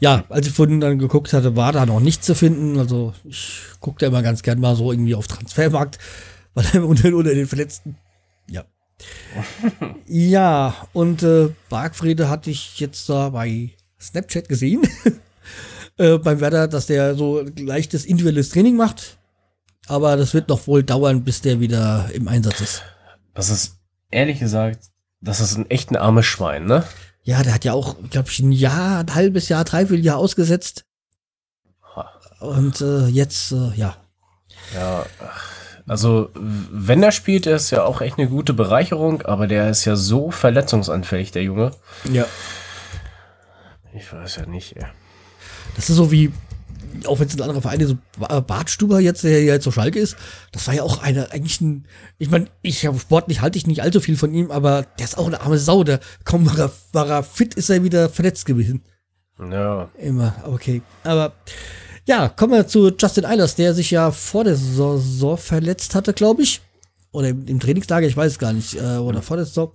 [0.00, 2.78] Ja, als ich vorhin dann geguckt hatte, war da noch nichts zu finden.
[2.78, 5.98] Also ich gucke da immer ganz gern mal so irgendwie auf Transfermarkt,
[6.54, 7.98] weil er unter, unter den Verletzten.
[8.48, 8.64] Ja.
[10.06, 14.88] ja, und äh, Bargfrede hatte ich jetzt da bei Snapchat gesehen.
[15.98, 19.18] äh, beim Werder, dass der so leichtes individuelles Training macht.
[19.86, 22.82] Aber das wird noch wohl dauern, bis der wieder im Einsatz ist.
[23.34, 23.81] Das ist,
[24.12, 24.90] ehrlich gesagt,
[25.20, 26.84] das ist ein echt ein armes Schwein, ne?
[27.22, 30.84] Ja, der hat ja auch, glaube ich, ein Jahr, ein halbes Jahr, dreiviertel Jahr ausgesetzt.
[32.40, 33.96] Und äh, jetzt, äh, ja.
[34.74, 35.06] Ja,
[35.86, 39.84] also wenn er spielt, er ist ja auch echt eine gute Bereicherung, aber der ist
[39.84, 41.72] ja so verletzungsanfällig, der Junge.
[42.10, 42.26] Ja.
[43.94, 44.86] Ich weiß ja nicht, ey.
[45.76, 46.32] Das ist so wie,
[47.06, 49.98] auch wenn es ein anderer Verein ist, so Ba- Bartstuber jetzt, der jetzt so Schalke
[49.98, 50.16] ist,
[50.52, 51.86] das war ja auch einer, eigentlich ein,
[52.18, 55.18] ich meine, ich hab sportlich halte ich nicht allzu viel von ihm, aber der ist
[55.18, 58.46] auch eine arme Sau, der kaum war er, war er fit, ist er wieder verletzt
[58.46, 58.82] gewesen.
[59.38, 59.88] Ja.
[59.98, 60.82] Immer, okay.
[61.04, 61.32] Aber
[62.06, 66.42] ja, kommen wir zu Justin Eilers, der sich ja vor der Saison verletzt hatte, glaube
[66.42, 66.60] ich.
[67.12, 68.74] Oder im, im Trainingslager, ich weiß gar nicht.
[68.74, 69.70] Äh, oder vor der Saison.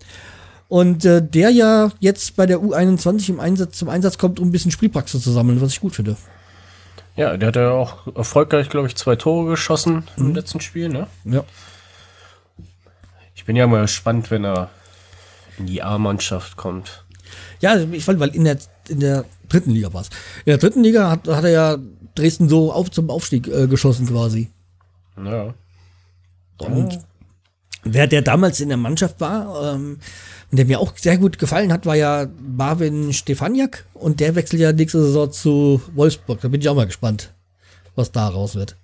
[0.70, 4.52] Und äh, der ja jetzt bei der U21 im Einsatz, zum Einsatz kommt, um ein
[4.52, 6.18] bisschen Spielpraxis zu sammeln, was ich gut finde.
[7.18, 11.08] Ja, der hat ja auch erfolgreich, glaube ich, zwei Tore geschossen im letzten Spiel, ne?
[11.26, 11.44] Ja.
[13.34, 14.70] Ich bin ja mal gespannt, wenn er
[15.58, 17.06] in die A-Mannschaft kommt.
[17.60, 18.58] Ja, ich fand, weil in der,
[18.88, 20.10] in der dritten Liga war es.
[20.46, 21.78] In der dritten Liga hat, hat er ja
[22.14, 24.52] Dresden so auf zum Aufstieg äh, geschossen quasi.
[25.18, 25.56] Ja.
[26.60, 27.00] Und
[27.84, 30.00] wer der damals in der Mannschaft war, ähm,
[30.50, 34.62] und der mir auch sehr gut gefallen hat, war ja Marvin Stefaniak und der wechselt
[34.62, 36.40] ja nächste Saison zu Wolfsburg.
[36.42, 37.34] Da bin ich auch mal gespannt,
[37.96, 38.78] was da raus wird.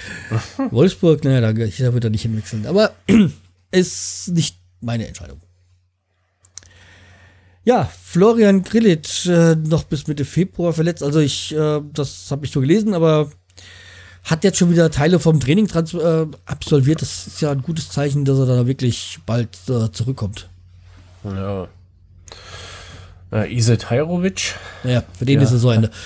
[0.70, 2.66] Wolfsburg, naja, da, da wird er nicht hinwechseln.
[2.66, 2.92] Aber
[3.72, 5.40] ist nicht meine Entscheidung.
[7.64, 11.02] Ja, Florian Grillitsch äh, noch bis Mitte Februar verletzt.
[11.02, 13.30] Also ich, äh, das habe ich so gelesen, aber
[14.22, 17.02] hat jetzt schon wieder Teile vom Training trans äh, absolviert.
[17.02, 20.48] Das ist ja ein gutes Zeichen, dass er da wirklich bald äh, zurückkommt.
[21.24, 21.68] Ja.
[23.32, 24.54] Äh, Iset Hajrovic.
[24.84, 25.44] Naja, für den Ja.
[25.44, 25.90] ist es so Ende.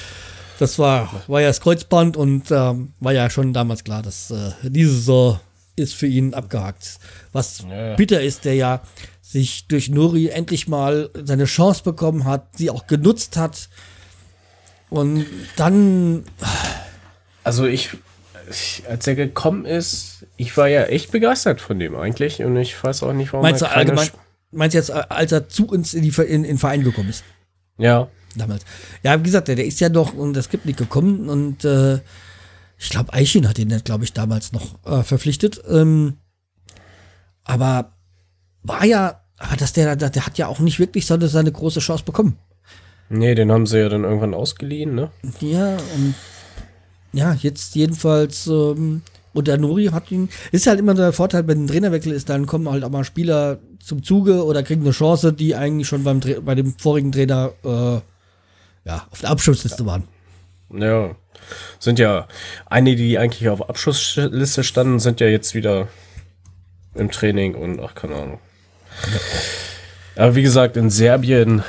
[0.58, 4.52] Das war, war ja das Kreuzband und ähm, war ja schon damals klar, dass äh,
[4.62, 5.40] diese Saison
[5.74, 7.00] ist für ihn abgehakt.
[7.32, 7.96] Was Ja.
[7.96, 8.80] bitter ist, der ja
[9.22, 13.70] sich durch Nuri endlich mal seine Chance bekommen hat, sie auch genutzt hat.
[14.88, 16.26] Und dann,
[17.42, 17.90] Also ich,
[18.48, 22.84] ich, als er gekommen ist, ich war ja echt begeistert von dem eigentlich und ich
[22.84, 24.20] weiß auch nicht, warum meinst du allgemein, Sp-
[24.52, 27.08] meinst du jetzt, äh, als er zu uns in, die, in, in den Verein gekommen
[27.08, 27.24] ist?
[27.78, 28.64] Ja, damals.
[29.02, 32.00] Ja, wie gesagt, der, der ist ja doch und das gibt nicht gekommen und äh,
[32.78, 35.62] ich glaube, Eichin hat ihn, glaube ich, damals noch äh, verpflichtet.
[35.68, 36.14] Ähm,
[37.44, 37.92] aber
[38.62, 41.80] war ja, aber dass der, der, der hat ja auch nicht wirklich seine, seine große
[41.80, 42.38] Chance bekommen.
[43.08, 45.10] nee, den haben sie ja dann irgendwann ausgeliehen, ne?
[45.40, 46.14] Ja, und
[47.12, 49.02] ja, jetzt jedenfalls, ähm,
[49.34, 52.46] und der Nuri hat ihn, ist halt immer der Vorteil, wenn ein Trainerwechsel ist, dann
[52.46, 56.20] kommen halt auch mal Spieler zum Zuge oder kriegen eine Chance, die eigentlich schon beim,
[56.44, 58.00] bei dem vorigen Trainer äh,
[58.88, 60.04] ja, auf der Abschlussliste waren.
[60.74, 61.14] Ja.
[61.78, 62.28] Sind ja
[62.66, 65.88] einige, die eigentlich auf Abschlussliste standen, sind ja jetzt wieder
[66.94, 68.38] im Training und ach, keine Ahnung.
[70.16, 71.62] Aber wie gesagt, in Serbien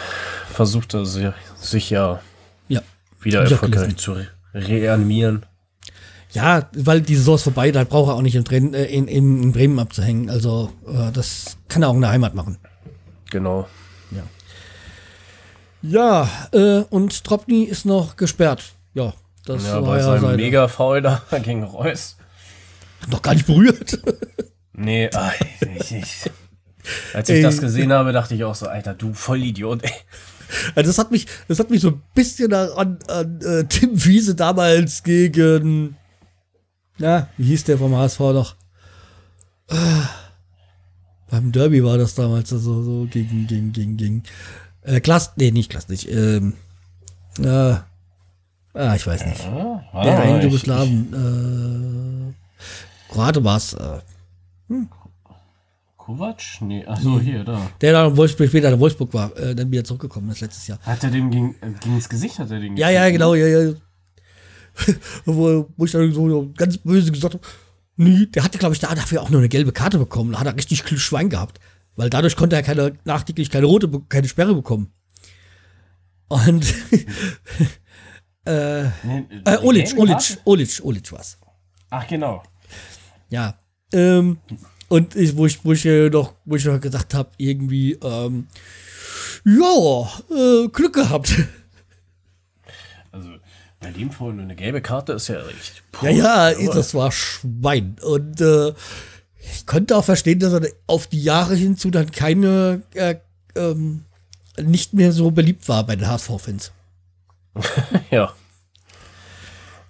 [0.51, 2.22] versucht er sich, sich ja
[2.68, 2.82] Ja.
[3.22, 5.45] wieder erfolgreich zu re reanimieren.
[6.34, 9.07] Ja, weil die Saison ist vorbei, da braucht er auch nicht in, Dren- äh, in,
[9.07, 10.29] in, Bremen abzuhängen.
[10.29, 12.57] Also äh, das kann er auch in der Heimat machen.
[13.31, 13.67] Genau.
[15.81, 18.63] Ja, äh, und Tropny ist noch gesperrt.
[18.93, 19.13] Ja,
[19.45, 22.15] das Ja, war bei ja seinem seine- mega Foul da gegen Reus.
[23.01, 23.99] Hat noch gar nicht berührt.
[24.75, 25.31] Nee, ah,
[25.77, 26.31] ich, ich,
[27.13, 27.41] als ich Ey.
[27.43, 29.91] das gesehen habe, dachte ich auch so, Alter, du Vollidiot, ey.
[30.73, 34.34] Also das hat mich, das hat mich so ein bisschen an, an äh, Tim Wiese
[34.34, 35.95] damals gegen,
[36.97, 38.55] na, wie hieß der vom HSV noch?
[39.69, 40.09] Ah,
[41.29, 44.23] beim Derby war das damals so, so gegen, gegen, gegen, gegen,
[44.83, 46.53] äh, Klass, nee, nicht Klass, nicht, ähm,
[47.39, 47.47] äh,
[48.73, 49.43] ah, ich weiß nicht.
[49.45, 53.99] Ah, Der in ich- Jugoslawien, äh, Kroate war's, äh,
[55.97, 56.41] Kovac?
[56.61, 57.61] Nee, ach so, hier, da.
[57.79, 60.77] der da in Wolfsburg, später in Wolfsburg war, äh, dann wieder zurückgekommen ist letztes Jahr.
[60.81, 63.35] Hat er dem gegen, äh, gegen das Gesicht, hat er den Ja, ja, gekriegt, genau,
[63.35, 63.73] ja, ja.
[65.26, 67.45] wo, wo ich dann so ganz böse gesagt habe,
[67.95, 70.34] nee, der hatte, glaube ich, da dafür auch nur eine gelbe Karte bekommen.
[70.34, 71.59] Da hat er richtig Schwein gehabt.
[71.95, 74.91] Weil dadurch konnte er keine, nachträglich keine rote, keine Sperre bekommen.
[76.28, 76.65] Und,
[78.45, 78.89] äh, äh,
[79.61, 80.38] Olic, Olic?
[80.45, 81.38] Olic, Olic war's.
[81.91, 82.41] Ach, genau.
[83.30, 83.59] Ja.
[83.93, 84.39] Ähm,
[84.88, 88.47] und ich, wo ich, wo ich äh, noch, wo ich noch gesagt habe, irgendwie, ähm,
[89.45, 91.36] ja, äh, Glück gehabt.
[93.11, 93.30] Also,
[93.84, 95.84] bei dem vorhin eine gelbe Karte ist ja echt.
[96.01, 97.97] Ja, ja, Aber- das war Schwein.
[98.01, 98.73] Und äh,
[99.53, 103.15] ich konnte auch verstehen, dass er auf die Jahre hinzu dann keine, äh,
[103.55, 104.05] ähm,
[104.61, 106.71] nicht mehr so beliebt war bei den HSV-Fans.
[108.11, 108.34] Ja.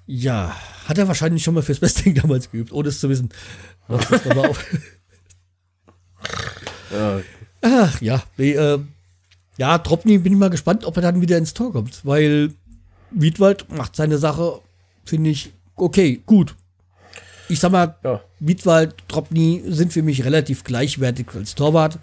[0.06, 0.54] Ja,
[0.86, 3.30] hat er wahrscheinlich schon mal fürs Wrestling damals geübt, ohne es zu wissen.
[6.92, 7.22] Ja.
[7.62, 8.80] Ach ja, nee, äh,
[9.58, 12.52] ja, Tropny bin ich mal gespannt, ob er dann wieder ins Tor kommt, weil
[13.14, 14.60] Wiedwald macht seine Sache,
[15.06, 16.56] finde ich, okay, gut.
[17.50, 18.22] Ich sag mal, Ja.
[18.40, 22.00] Wiedwald, Tropny sind für mich relativ gleichwertig als Torwart.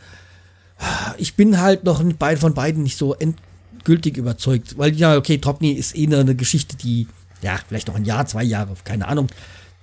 [1.19, 2.03] Ich bin halt noch
[2.39, 3.37] von beiden nicht so end,
[3.81, 4.79] endgültig überzeugt.
[4.79, 7.09] Weil ja, okay, Tropny ist eh eine Geschichte, die,
[7.43, 9.29] ja, vielleicht noch ein Jahr, zwei Jahre, keine Ahnung.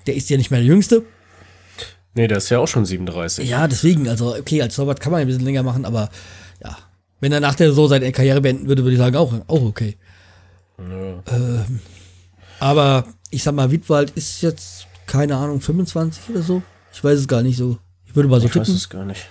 [0.05, 1.03] Der ist ja nicht mehr der Jüngste.
[2.13, 3.47] Nee, der ist ja auch schon 37.
[3.47, 6.09] Ja, deswegen, also okay, als Torwart kann man ein bisschen länger machen, aber
[6.63, 6.77] ja,
[7.19, 9.97] wenn er nach der so seine Karriere beenden würde, würde ich sagen, auch, auch okay.
[10.79, 11.79] Ähm,
[12.59, 16.61] aber ich sag mal, Wittwald ist jetzt, keine Ahnung, 25 oder so.
[16.93, 17.77] Ich weiß es gar nicht so.
[18.05, 18.75] Ich würde mal so ich weiß tippen.
[18.75, 19.27] es gar nicht.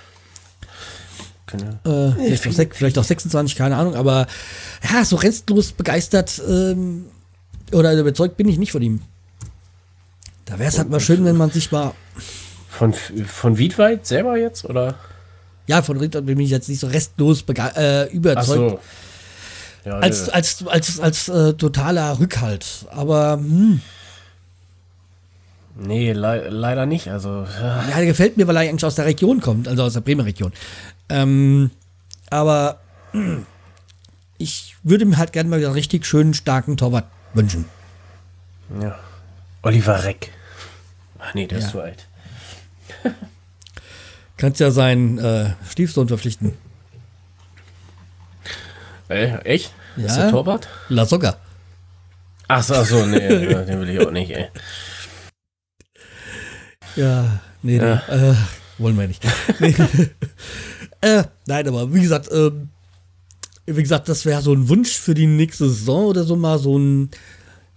[1.47, 4.27] Keine Äh, vielleicht, auch vielleicht auch 26, keine Ahnung, aber
[4.93, 7.07] ja, so restlos begeistert ähm,
[7.73, 9.01] oder überzeugt bin ich nicht von ihm.
[10.45, 11.93] Da wäre es halt mal schön, wenn man sich mal.
[12.69, 14.97] Von, von Wiedwald selber jetzt, oder?
[15.67, 18.71] Ja, von Ritter bin ich jetzt nicht so restlos äh, Ach überzeugt.
[18.71, 18.81] so.
[19.87, 22.87] Ja, Als, der- als, als, als äh, totaler Rückhalt.
[22.91, 23.81] Aber hm,
[25.77, 27.09] nee, le leider nicht.
[27.09, 27.89] Also, ja.
[27.89, 30.25] ja, der gefällt mir, weil er eigentlich aus der Region kommt, also aus der Bremer
[30.25, 30.53] Region.
[31.09, 31.71] Ähm,
[32.31, 32.81] aber
[33.13, 33.47] hm,
[34.39, 37.65] ich würde mir halt gerne mal wieder einen richtig schönen, starken Torwart wünschen.
[38.81, 38.99] ja.
[39.63, 40.31] Oliver Reck.
[41.19, 41.65] Ach nee, der Ja.
[41.65, 42.07] ist zu alt.
[44.37, 46.53] Kannst ja seinen äh, Stiefsohn verpflichten.
[49.09, 49.73] Äh, echt?
[49.97, 50.07] Ja.
[50.07, 50.69] Ist der Torwart?
[50.89, 51.37] La Soga.
[52.49, 54.49] Ach so, ach so nee, den will ich auch nicht, ey.
[56.97, 58.03] Ja, nee, Ja.
[58.09, 58.15] nee.
[58.31, 58.35] Äh,
[58.79, 59.23] wollen wir nicht.
[59.61, 59.75] Nee.
[61.01, 62.69] äh, nein, aber wie gesagt, ähm,
[63.67, 66.79] wie gesagt, das wäre so ein Wunsch für die nächste Saison oder so mal so
[66.79, 67.11] ein,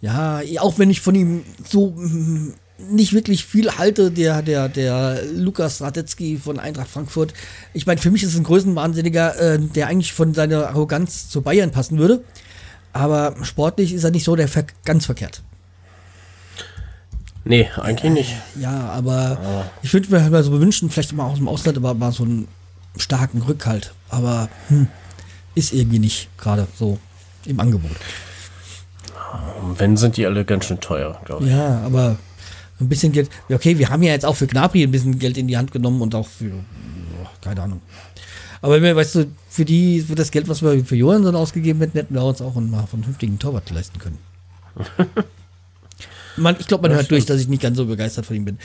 [0.01, 2.53] ja, auch wenn ich von ihm so mm,
[2.89, 7.33] nicht wirklich viel halte, der, der, der Lukas Radetzky von Eintracht Frankfurt.
[7.73, 11.41] Ich meine, für mich ist es ein Größenwahnsinniger, äh, der eigentlich von seiner Arroganz zu
[11.41, 12.23] Bayern passen würde.
[12.93, 15.43] Aber sportlich ist er nicht so der Ver ganz verkehrt.
[17.45, 18.35] Nee, eigentlich nicht.
[18.59, 21.93] Ja, aber ich würde mir halt mal so wünschen, vielleicht mal aus dem Ausland, aber
[21.93, 22.47] mal so einen
[22.97, 23.93] starken Rückhalt.
[24.09, 24.87] Aber hm,
[25.55, 26.99] ist irgendwie nicht gerade so
[27.45, 27.91] im Angebot.
[29.77, 31.51] Wenn, sind die alle ganz schön teuer, glaube ich.
[31.51, 32.17] Ja, aber
[32.79, 33.29] ein bisschen Geld.
[33.49, 36.01] Okay, wir haben ja jetzt auch für Gnabry ein bisschen Geld in die Hand genommen
[36.01, 37.81] und auch für, boah, keine Ahnung.
[38.61, 42.13] Aber weißt du, für die, für das Geld, was wir für Johansson ausgegeben hätten, hätten
[42.13, 44.17] wir uns auch einen, vernünftigen Torwart leisten können.
[46.37, 48.59] man, ich glaube, man hört durch, dass ich nicht ganz so begeistert von ihm bin.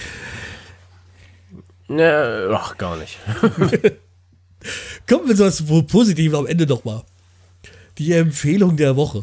[1.88, 3.18] Ne, ach, gar nicht.
[5.08, 7.04] Kommen wir zu was Positivem am Ende noch mal.
[7.98, 9.22] Die Empfehlung der Woche.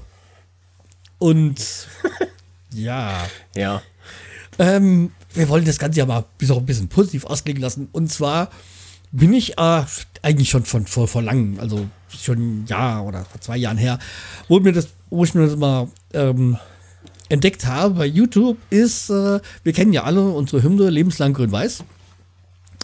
[1.18, 1.88] Und
[2.74, 3.82] ja, Ja.
[4.62, 7.89] Ähm, wir wollen das Ganze ja mal bis auch ein bisschen positiv ausklingen lassen.
[7.91, 8.51] Und zwar
[9.12, 9.84] bin ich äh,
[10.22, 13.97] eigentlich schon von vor, vor langem, also schon ein Jahr oder vor zwei Jahren her,
[14.47, 16.57] wo mir das, wo ich mir das mal ähm,
[17.28, 21.84] entdeckt habe bei YouTube, ist, äh, wir kennen ja alle unsere Hymne Lebenslang Grün-Weiß.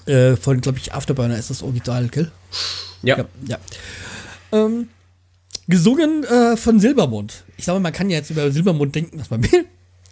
[0.07, 2.31] Äh, von, glaube ich, Afterburner ist das Original, gell?
[3.03, 3.17] Ja.
[3.17, 3.25] Ja.
[3.45, 3.57] ja.
[4.51, 4.87] Ähm,
[5.67, 7.43] gesungen äh, von Silbermond.
[7.57, 9.65] Ich sage mal, man kann ja jetzt über Silbermond denken, was man will.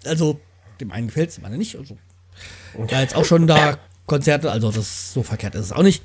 [0.03, 0.39] Also,
[0.79, 1.75] dem einen gefällt es, dem anderen nicht.
[1.77, 1.97] Also,
[2.89, 6.03] ja, jetzt auch schon da Konzerte, also das so verkehrt ist es auch nicht.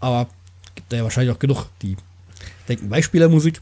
[0.00, 0.28] Aber
[0.74, 1.96] gibt da ja wahrscheinlich auch genug, die
[2.68, 3.60] denken Beispielermusik.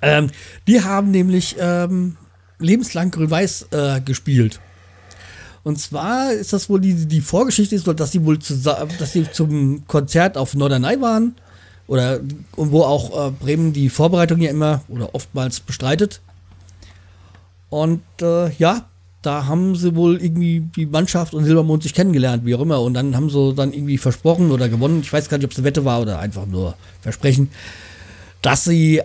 [0.00, 0.30] Ähm,
[0.66, 2.16] die haben nämlich ähm,
[2.58, 4.60] lebenslang Grün-Weiß äh, gespielt.
[5.62, 9.30] Und zwar ist das wohl die, die Vorgeschichte ist dass sie wohl zusammen, dass sie
[9.30, 11.34] zum Konzert auf Norderney waren
[11.86, 12.20] oder
[12.56, 16.20] und wo auch äh, Bremen die Vorbereitung ja immer oder oftmals bestreitet.
[17.70, 18.88] Und äh, ja,
[19.24, 22.80] da haben sie wohl irgendwie die Mannschaft und Silbermond sich kennengelernt, wie auch immer.
[22.82, 25.58] Und dann haben sie dann irgendwie versprochen oder gewonnen, ich weiß gar nicht, ob es
[25.58, 27.50] eine Wette war oder einfach nur Versprechen,
[28.42, 29.00] dass sie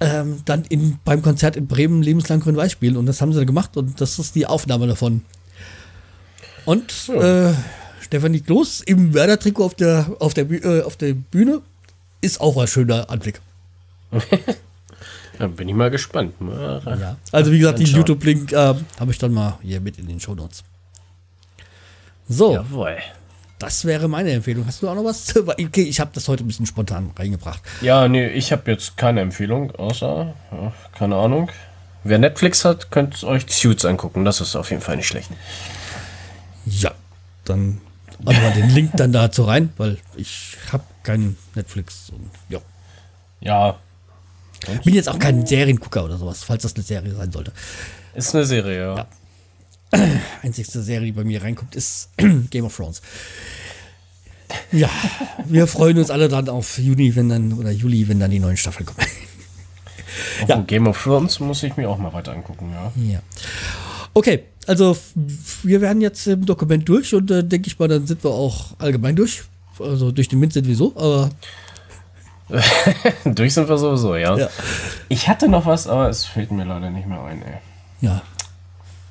[0.00, 2.96] ähm, dann in, beim Konzert in Bremen lebenslang Grün-Weiß spielen.
[2.96, 5.22] Und das haben sie dann gemacht und das ist die Aufnahme davon.
[6.64, 7.52] Und äh,
[8.00, 11.62] Stefanie Kloß im Werder-Trikot auf der, auf, der, äh, auf der Bühne
[12.20, 13.40] ist auch ein schöner Anblick.
[15.38, 16.34] Da bin ich mal gespannt.
[16.40, 17.16] Ja.
[17.32, 17.96] Also wie gesagt, Anschauen.
[17.96, 20.62] YouTube-Link äh, habe ich dann mal hier mit in den Shownotes.
[22.28, 22.98] So, Jawohl.
[23.58, 24.66] das wäre meine Empfehlung.
[24.66, 25.34] Hast du auch noch was?
[25.46, 27.60] Okay, ich habe das heute ein bisschen spontan reingebracht.
[27.80, 31.50] Ja, nee, ich habe jetzt keine Empfehlung, außer, ja, keine Ahnung.
[32.04, 34.24] Wer Netflix hat, könnt euch Suits angucken.
[34.24, 35.30] Das ist auf jeden Fall nicht schlecht.
[36.66, 36.92] Ja,
[37.44, 37.80] dann
[38.24, 42.10] also mal den Link dann dazu rein, weil ich habe keinen Netflix.
[42.10, 42.60] Und, ja.
[43.40, 43.78] Ja,
[44.84, 47.52] Bin jetzt auch kein Seriengucker oder sowas, falls das eine Serie sein sollte.
[48.14, 48.96] ist eine Serie, ja.
[48.96, 49.06] Ja.
[50.42, 52.10] Einzigste Serie, die bei mir reinkommt, ist
[52.50, 53.02] Game of Thrones.
[54.70, 54.90] Ja,
[55.46, 58.56] wir freuen uns alle dann auf Juni, wenn dann, oder Juli, wenn dann die neuen
[58.56, 59.06] Staffeln kommen.
[60.46, 60.60] Ja.
[60.60, 62.92] Game of Thrones muss ich mir auch mal weiter angucken, ja.
[63.02, 63.20] Ja.
[64.14, 64.96] Okay, also
[65.62, 68.78] wir werden jetzt im Dokument durch und äh, denke ich mal, dann sind wir auch
[68.78, 69.42] allgemein durch.
[69.78, 71.30] Also durch den Wind sind wir so, aber
[73.24, 74.36] Durch sind wir sowieso, ja.
[74.36, 74.48] Ja.
[75.08, 77.58] Ich hatte noch was, aber es fällt mir leider nicht mehr ein, ey.
[78.00, 78.22] Ja.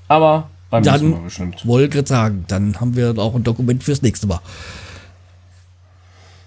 [0.08, 1.66] Aber beim nächsten Mal Dann bestimmt.
[1.66, 4.40] wollte gerade sagen, dann haben wir auch ein Dokument fürs nächste Mal.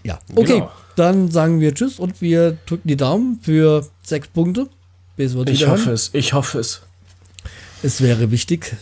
[0.02, 0.54] Ja, okay.
[0.58, 0.70] Genau.
[0.96, 4.68] Dann sagen wir Tschüss und wir drücken die Daumen für sechs Punkte.
[5.16, 6.82] Bis wir Ich hoffe es, ich hoffe es.
[7.82, 8.76] Es wäre wichtig,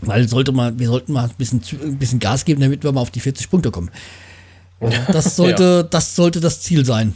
[0.00, 3.00] weil sollte man, wir sollten mal ein bisschen, ein bisschen Gas geben, damit wir mal
[3.00, 3.90] auf die 40 Punkte kommen.
[5.12, 7.14] Das sollte, das sollte das Ziel sein.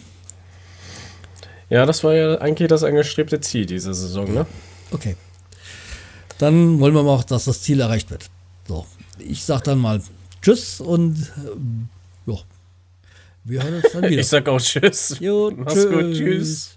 [1.71, 4.47] Ja, das war ja eigentlich das angestrebte Ziel dieser Saison, ne?
[4.91, 5.17] Okay.
[6.39, 8.29] Dann wollen wir mal auch, dass das Ziel erreicht wird.
[8.69, 8.87] So,
[9.19, 10.03] ich sag dann mal
[10.43, 11.89] Tschüss und ähm,
[12.27, 12.35] ja,
[13.45, 14.21] wir hören uns dann wieder.
[14.21, 15.17] Ich sag auch Tschüss.
[15.21, 16.77] Jo, Mach's gut, tschüss.